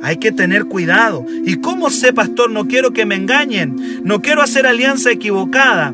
Hay 0.02 0.18
que 0.18 0.32
tener 0.32 0.66
cuidado. 0.66 1.26
¿Y 1.46 1.58
cómo 1.58 1.90
sé, 1.90 2.14
pastor? 2.14 2.52
No 2.52 2.68
quiero 2.68 2.92
que 2.92 3.06
me 3.06 3.16
engañen. 3.16 4.02
No 4.04 4.22
quiero 4.22 4.42
hacer 4.42 4.68
alianza 4.68 5.12
equivocada. 5.12 5.94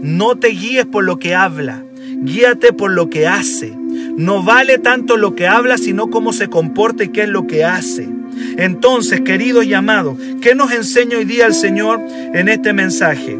No 0.00 0.36
te 0.36 0.48
guíes 0.48 0.86
por 0.86 1.04
lo 1.04 1.18
que 1.18 1.34
habla. 1.34 1.84
Guíate 2.22 2.72
por 2.72 2.90
lo 2.90 3.10
que 3.10 3.26
hace. 3.26 3.76
No 4.16 4.42
vale 4.42 4.78
tanto 4.78 5.16
lo 5.16 5.34
que 5.34 5.46
habla, 5.46 5.78
sino 5.78 6.10
cómo 6.10 6.32
se 6.32 6.48
comporta 6.48 7.04
y 7.04 7.08
qué 7.08 7.22
es 7.22 7.28
lo 7.28 7.46
que 7.46 7.64
hace. 7.64 8.08
Entonces, 8.56 9.20
querido 9.20 9.62
y 9.62 9.74
amado, 9.74 10.16
¿qué 10.40 10.54
nos 10.54 10.72
enseña 10.72 11.18
hoy 11.18 11.24
día 11.24 11.46
el 11.46 11.54
Señor 11.54 12.00
en 12.00 12.48
este 12.48 12.72
mensaje? 12.72 13.38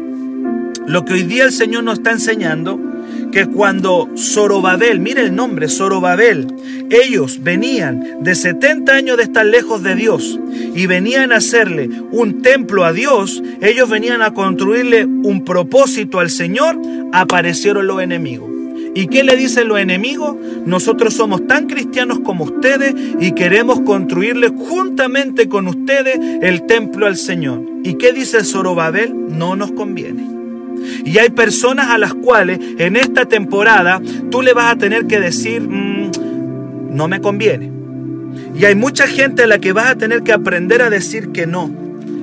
Lo 0.85 1.05
que 1.05 1.13
hoy 1.13 1.23
día 1.23 1.43
el 1.45 1.51
Señor 1.51 1.83
nos 1.83 1.99
está 1.99 2.11
enseñando 2.11 2.79
que 3.31 3.45
cuando 3.45 4.09
Zorobabel, 4.17 4.99
mire 4.99 5.21
el 5.21 5.35
nombre, 5.35 5.67
Zorobabel, 5.67 6.47
ellos 6.89 7.43
venían 7.43 8.23
de 8.23 8.35
70 8.35 8.93
años 8.93 9.17
de 9.17 9.23
estar 9.23 9.45
lejos 9.45 9.83
de 9.83 9.95
Dios 9.95 10.39
y 10.75 10.85
venían 10.85 11.31
a 11.31 11.37
hacerle 11.37 11.89
un 12.11 12.41
templo 12.41 12.85
a 12.85 12.93
Dios, 12.93 13.41
ellos 13.61 13.89
venían 13.89 14.21
a 14.21 14.33
construirle 14.33 15.05
un 15.05 15.43
propósito 15.43 16.19
al 16.19 16.29
Señor, 16.29 16.79
aparecieron 17.11 17.87
los 17.87 18.01
enemigos. 18.01 18.49
¿Y 18.95 19.07
qué 19.07 19.23
le 19.23 19.35
dicen 19.35 19.67
los 19.67 19.79
enemigos? 19.79 20.35
Nosotros 20.65 21.13
somos 21.13 21.45
tan 21.45 21.67
cristianos 21.67 22.19
como 22.21 22.45
ustedes 22.45 22.95
y 23.19 23.33
queremos 23.33 23.81
construirle 23.81 24.49
juntamente 24.49 25.47
con 25.47 25.67
ustedes 25.67 26.19
el 26.41 26.65
templo 26.65 27.05
al 27.05 27.15
Señor. 27.15 27.61
¿Y 27.83 27.93
qué 27.95 28.11
dice 28.11 28.43
Zorobabel? 28.43 29.13
No 29.37 29.55
nos 29.55 29.71
conviene. 29.71 30.36
Y 31.05 31.17
hay 31.17 31.29
personas 31.29 31.89
a 31.89 31.97
las 31.97 32.13
cuales 32.13 32.59
en 32.77 32.95
esta 32.95 33.25
temporada 33.25 34.01
tú 34.29 34.41
le 34.41 34.53
vas 34.53 34.73
a 34.73 34.77
tener 34.77 35.07
que 35.07 35.19
decir, 35.19 35.61
mm, 35.61 36.11
no 36.91 37.07
me 37.07 37.21
conviene. 37.21 37.71
Y 38.55 38.65
hay 38.65 38.75
mucha 38.75 39.07
gente 39.07 39.43
a 39.43 39.47
la 39.47 39.59
que 39.59 39.73
vas 39.73 39.87
a 39.87 39.95
tener 39.95 40.23
que 40.23 40.33
aprender 40.33 40.81
a 40.81 40.89
decir 40.89 41.31
que 41.31 41.45
no. 41.45 41.71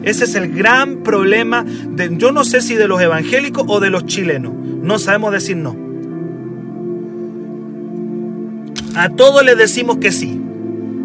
Ese 0.03 0.25
es 0.25 0.35
el 0.35 0.53
gran 0.53 1.03
problema, 1.03 1.65
de, 1.65 2.15
yo 2.17 2.31
no 2.31 2.45
sé 2.45 2.61
si 2.61 2.75
de 2.75 2.89
los 2.89 3.01
evangélicos 3.01 3.65
o 3.69 3.81
de 3.81 3.91
los 3.91 4.05
chilenos. 4.05 4.53
No 4.55 4.99
sabemos 4.99 5.33
decir 5.33 5.57
no. 5.57 5.77
A 8.97 9.09
todos 9.09 9.45
le 9.45 9.55
decimos 9.55 9.97
que 9.99 10.13
sí. 10.13 10.41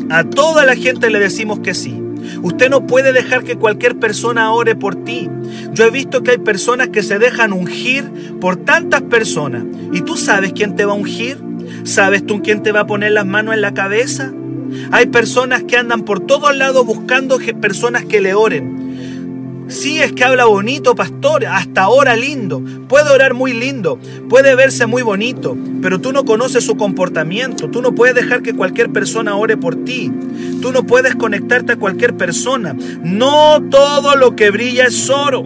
A 0.10 0.24
toda 0.24 0.66
la 0.66 0.76
gente 0.76 1.10
le 1.10 1.20
decimos 1.20 1.60
que 1.60 1.74
sí. 1.74 2.02
Usted 2.42 2.70
no 2.70 2.86
puede 2.86 3.14
dejar 3.14 3.44
que 3.44 3.58
cualquier 3.58 3.98
persona 3.98 4.52
ore 4.52 4.76
por 4.76 4.96
ti. 5.04 5.30
Yo 5.74 5.86
he 5.86 5.92
visto 5.92 6.24
que 6.24 6.32
hay 6.32 6.38
personas 6.38 6.90
que 6.90 7.04
se 7.04 7.20
dejan 7.20 7.54
ungir 7.54 8.38
por 8.40 8.58
tantas 8.58 9.02
personas. 9.04 9.64
¿Y 9.92 10.02
tú 10.02 10.18
sabes 10.18 10.54
quién 10.54 10.76
te 10.76 10.86
va 10.86 10.94
a 10.94 10.96
ungir? 10.96 11.38
¿Sabes 11.84 12.26
tú 12.26 12.42
quién 12.42 12.64
te 12.64 12.72
va 12.72 12.82
a 12.82 12.88
poner 12.88 13.12
las 13.12 13.26
manos 13.26 13.54
en 13.54 13.62
la 13.62 13.74
cabeza? 13.74 14.32
Hay 14.92 15.08
personas 15.08 15.64
que 15.64 15.78
andan 15.78 16.04
por 16.04 16.20
todos 16.20 16.56
lados 16.56 16.86
buscando 16.86 17.40
personas 17.60 18.06
que 18.06 18.22
le 18.22 18.34
oren. 18.34 18.89
Sí, 19.70 20.00
es 20.00 20.14
que 20.14 20.24
habla 20.24 20.46
bonito, 20.46 20.96
pastor, 20.96 21.46
hasta 21.46 21.84
ahora 21.84 22.16
lindo. 22.16 22.60
Puede 22.88 23.12
orar 23.12 23.36
muy 23.36 23.54
lindo, 23.54 24.00
puede 24.28 24.56
verse 24.56 24.88
muy 24.88 25.04
bonito, 25.04 25.56
pero 25.80 26.02
tú 26.02 26.12
no 26.12 26.26
conoces 26.26 26.64
su 26.66 26.76
comportamiento. 26.76 27.70
Tú 27.70 27.84
no 27.84 27.94
puedes 27.94 28.16
dejar 28.16 28.42
que 28.42 28.56
cualquier 28.56 28.90
persona 28.90 29.36
ore 29.36 29.58
por 29.58 29.76
ti. 29.86 30.12
Tú 30.60 30.72
no 30.72 30.88
puedes 30.88 31.14
conectarte 31.16 31.74
a 31.74 31.76
cualquier 31.76 32.18
persona. 32.18 32.76
No 33.04 33.62
todo 33.70 34.16
lo 34.16 34.36
que 34.36 34.50
brilla 34.50 34.86
es 34.86 35.08
oro. 35.08 35.46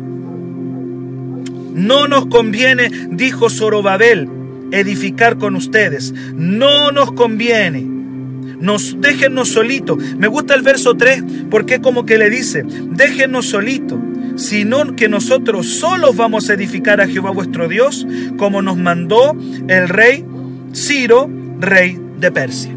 No 1.74 2.08
nos 2.08 2.28
conviene, 2.28 2.90
dijo 3.10 3.50
Zorobabel, 3.50 4.30
edificar 4.72 5.38
con 5.38 5.58
ustedes. 5.58 6.14
No 6.34 6.94
nos 6.94 7.12
conviene. 7.12 7.82
Nos 7.82 8.96
déjennos 9.02 9.50
solitos. 9.50 9.98
Me 10.18 10.28
gusta 10.28 10.56
el 10.56 10.62
verso 10.62 10.96
3 10.96 11.24
porque 11.52 11.82
como 11.82 12.06
que 12.06 12.18
le 12.18 12.30
dice, 12.30 12.64
déjennos 12.66 13.48
solitos 13.48 14.00
sino 14.36 14.96
que 14.96 15.10
nosotros 15.10 15.68
solos 15.68 16.16
vamos 16.16 16.50
a 16.50 16.54
edificar 16.54 17.02
a 17.02 17.08
Jehová 17.08 17.32
vuestro 17.32 17.68
Dios, 17.68 18.06
como 18.38 18.62
nos 18.62 18.78
mandó 18.78 19.36
el 19.68 19.90
rey 19.90 20.26
Ciro, 20.74 21.30
rey 21.60 22.00
de 22.20 22.32
Persia. 22.32 22.72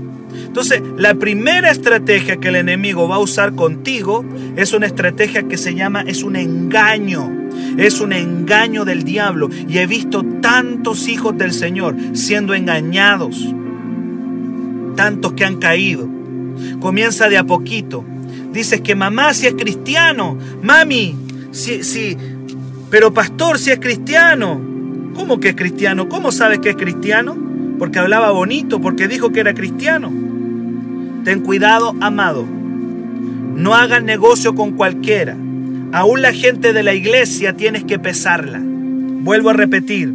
Entonces, 0.56 0.82
la 0.96 1.14
primera 1.14 1.70
estrategia 1.70 2.38
que 2.38 2.48
el 2.48 2.56
enemigo 2.56 3.08
va 3.08 3.16
a 3.16 3.20
usar 3.20 3.54
contigo 3.54 4.24
es 4.56 4.72
una 4.72 4.86
estrategia 4.86 5.42
que 5.42 5.58
se 5.58 5.74
llama, 5.74 6.02
es 6.06 6.22
un 6.22 6.36
engaño. 6.36 7.30
Es 7.76 8.00
un 8.00 8.12
engaño 8.12 8.84
del 8.86 9.02
diablo. 9.02 9.50
Y 9.68 9.78
he 9.78 9.86
visto 9.86 10.24
tantos 10.40 11.08
hijos 11.08 11.36
del 11.36 11.52
Señor 11.52 11.94
siendo 12.14 12.54
engañados. 12.54 13.54
Tantos 14.96 15.34
que 15.34 15.44
han 15.44 15.56
caído. 15.56 16.08
Comienza 16.80 17.28
de 17.28 17.36
a 17.36 17.44
poquito. 17.44 18.04
Dices 18.52 18.80
que 18.80 18.94
mamá 18.94 19.34
si 19.34 19.46
es 19.46 19.54
cristiano. 19.54 20.38
Mami, 20.62 21.14
Sí, 21.56 21.82
sí, 21.84 22.14
pero 22.90 23.14
pastor, 23.14 23.58
si 23.58 23.70
es 23.70 23.80
cristiano. 23.80 24.60
¿Cómo 25.14 25.40
que 25.40 25.48
es 25.48 25.56
cristiano? 25.56 26.06
¿Cómo 26.06 26.30
sabes 26.30 26.58
que 26.58 26.68
es 26.68 26.76
cristiano? 26.76 27.34
Porque 27.78 27.98
hablaba 27.98 28.30
bonito, 28.30 28.78
porque 28.78 29.08
dijo 29.08 29.32
que 29.32 29.40
era 29.40 29.54
cristiano. 29.54 30.12
Ten 31.24 31.40
cuidado, 31.40 31.96
amado. 32.02 32.44
No 32.44 33.74
hagan 33.74 34.04
negocio 34.04 34.54
con 34.54 34.72
cualquiera. 34.72 35.34
Aún 35.92 36.20
la 36.20 36.34
gente 36.34 36.74
de 36.74 36.82
la 36.82 36.92
iglesia 36.92 37.54
tienes 37.54 37.84
que 37.84 37.98
pesarla. 37.98 38.60
Vuelvo 38.62 39.48
a 39.48 39.54
repetir, 39.54 40.12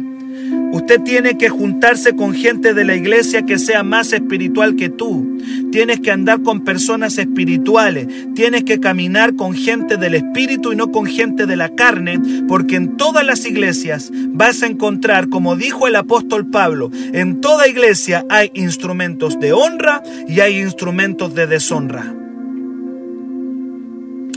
Usted 0.72 1.02
tiene 1.02 1.36
que 1.36 1.50
juntarse 1.50 2.16
con 2.16 2.32
gente 2.32 2.72
de 2.72 2.84
la 2.84 2.96
iglesia 2.96 3.42
que 3.42 3.58
sea 3.58 3.82
más 3.82 4.14
espiritual 4.14 4.74
que 4.74 4.88
tú. 4.88 5.38
Tienes 5.70 6.00
que 6.00 6.10
andar 6.10 6.42
con 6.42 6.64
personas 6.64 7.18
espirituales. 7.18 8.08
Tienes 8.34 8.64
que 8.64 8.80
caminar 8.80 9.36
con 9.36 9.54
gente 9.54 9.98
del 9.98 10.14
espíritu 10.14 10.72
y 10.72 10.76
no 10.76 10.90
con 10.90 11.04
gente 11.04 11.44
de 11.44 11.56
la 11.56 11.68
carne, 11.74 12.20
porque 12.48 12.76
en 12.76 12.96
todas 12.96 13.24
las 13.24 13.44
iglesias 13.44 14.10
vas 14.28 14.62
a 14.62 14.66
encontrar, 14.66 15.28
como 15.28 15.56
dijo 15.56 15.86
el 15.86 15.94
apóstol 15.94 16.46
Pablo, 16.46 16.90
en 17.12 17.42
toda 17.42 17.68
iglesia 17.68 18.24
hay 18.30 18.50
instrumentos 18.54 19.38
de 19.38 19.52
honra 19.52 20.02
y 20.26 20.40
hay 20.40 20.58
instrumentos 20.58 21.34
de 21.34 21.46
deshonra. 21.46 22.14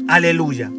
Aleluya. 0.08 0.70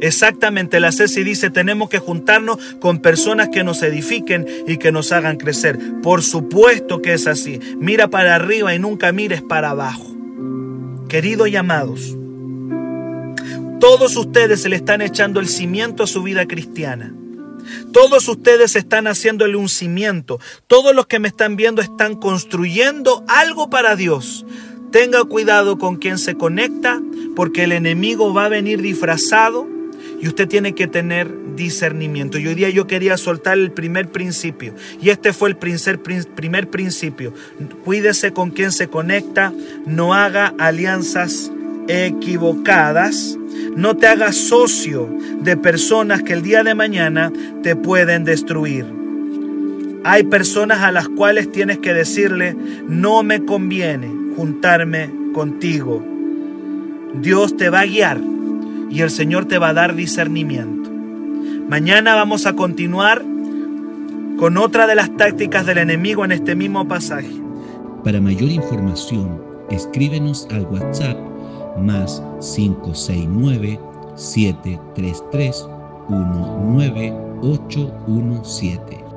Exactamente, 0.00 0.80
la 0.80 0.92
Ceci 0.92 1.22
dice, 1.22 1.50
tenemos 1.50 1.90
que 1.90 1.98
juntarnos 1.98 2.58
con 2.80 3.00
personas 3.00 3.50
que 3.50 3.62
nos 3.62 3.82
edifiquen 3.82 4.46
y 4.66 4.78
que 4.78 4.92
nos 4.92 5.12
hagan 5.12 5.36
crecer. 5.36 5.78
Por 6.02 6.22
supuesto 6.22 7.02
que 7.02 7.12
es 7.12 7.26
así. 7.26 7.60
Mira 7.78 8.08
para 8.08 8.34
arriba 8.34 8.74
y 8.74 8.78
nunca 8.78 9.12
mires 9.12 9.42
para 9.42 9.70
abajo. 9.70 10.06
Queridos 11.08 11.48
y 11.48 11.56
amados, 11.56 12.16
todos 13.78 14.16
ustedes 14.16 14.62
se 14.62 14.70
le 14.70 14.76
están 14.76 15.02
echando 15.02 15.38
el 15.38 15.48
cimiento 15.48 16.02
a 16.02 16.06
su 16.06 16.22
vida 16.22 16.46
cristiana. 16.46 17.14
Todos 17.92 18.26
ustedes 18.28 18.76
están 18.76 19.06
haciéndole 19.06 19.56
un 19.56 19.68
cimiento. 19.68 20.40
Todos 20.66 20.94
los 20.94 21.06
que 21.06 21.18
me 21.18 21.28
están 21.28 21.56
viendo 21.56 21.82
están 21.82 22.14
construyendo 22.14 23.22
algo 23.28 23.68
para 23.68 23.96
Dios. 23.96 24.46
Tenga 24.92 25.24
cuidado 25.24 25.78
con 25.78 25.96
quien 25.96 26.18
se 26.18 26.36
conecta 26.36 27.02
porque 27.36 27.64
el 27.64 27.72
enemigo 27.72 28.32
va 28.32 28.46
a 28.46 28.48
venir 28.48 28.80
disfrazado 28.80 29.79
y 30.20 30.28
usted 30.28 30.48
tiene 30.48 30.74
que 30.74 30.86
tener 30.86 31.28
discernimiento. 31.56 32.38
Y 32.38 32.46
hoy 32.46 32.54
día 32.54 32.68
yo 32.70 32.86
quería 32.86 33.16
soltar 33.16 33.58
el 33.58 33.72
primer 33.72 34.08
principio. 34.08 34.74
Y 35.00 35.08
este 35.08 35.32
fue 35.32 35.48
el 35.48 35.56
primer 35.56 36.68
principio. 36.68 37.32
Cuídese 37.84 38.32
con 38.32 38.50
quien 38.50 38.70
se 38.70 38.88
conecta. 38.88 39.52
No 39.86 40.12
haga 40.14 40.54
alianzas 40.58 41.50
equivocadas. 41.88 43.38
No 43.76 43.96
te 43.96 44.08
hagas 44.08 44.36
socio 44.36 45.08
de 45.40 45.56
personas 45.56 46.22
que 46.22 46.34
el 46.34 46.42
día 46.42 46.62
de 46.64 46.74
mañana 46.74 47.32
te 47.62 47.74
pueden 47.74 48.24
destruir. 48.24 48.84
Hay 50.04 50.24
personas 50.24 50.80
a 50.80 50.92
las 50.92 51.08
cuales 51.08 51.50
tienes 51.50 51.78
que 51.78 51.92
decirle, 51.92 52.56
no 52.86 53.22
me 53.22 53.44
conviene 53.44 54.10
juntarme 54.36 55.10
contigo. 55.32 56.04
Dios 57.14 57.56
te 57.56 57.70
va 57.70 57.80
a 57.80 57.86
guiar 57.86 58.20
y 58.90 59.02
el 59.02 59.10
Señor 59.10 59.46
te 59.46 59.58
va 59.58 59.68
a 59.68 59.74
dar 59.74 59.94
discernimiento. 59.94 60.90
Mañana 61.68 62.16
vamos 62.16 62.46
a 62.46 62.54
continuar 62.54 63.22
con 64.38 64.56
otra 64.56 64.86
de 64.86 64.96
las 64.96 65.16
tácticas 65.16 65.66
del 65.66 65.78
enemigo 65.78 66.24
en 66.24 66.32
este 66.32 66.56
mismo 66.56 66.88
pasaje. 66.88 67.30
Para 68.02 68.20
mayor 68.20 68.50
información, 68.50 69.40
escríbenos 69.70 70.48
al 70.50 70.64
WhatsApp 70.66 71.16
más 71.78 72.22
569 72.40 73.78
733 74.16 75.66
19 76.08 77.12
817. 77.42 79.09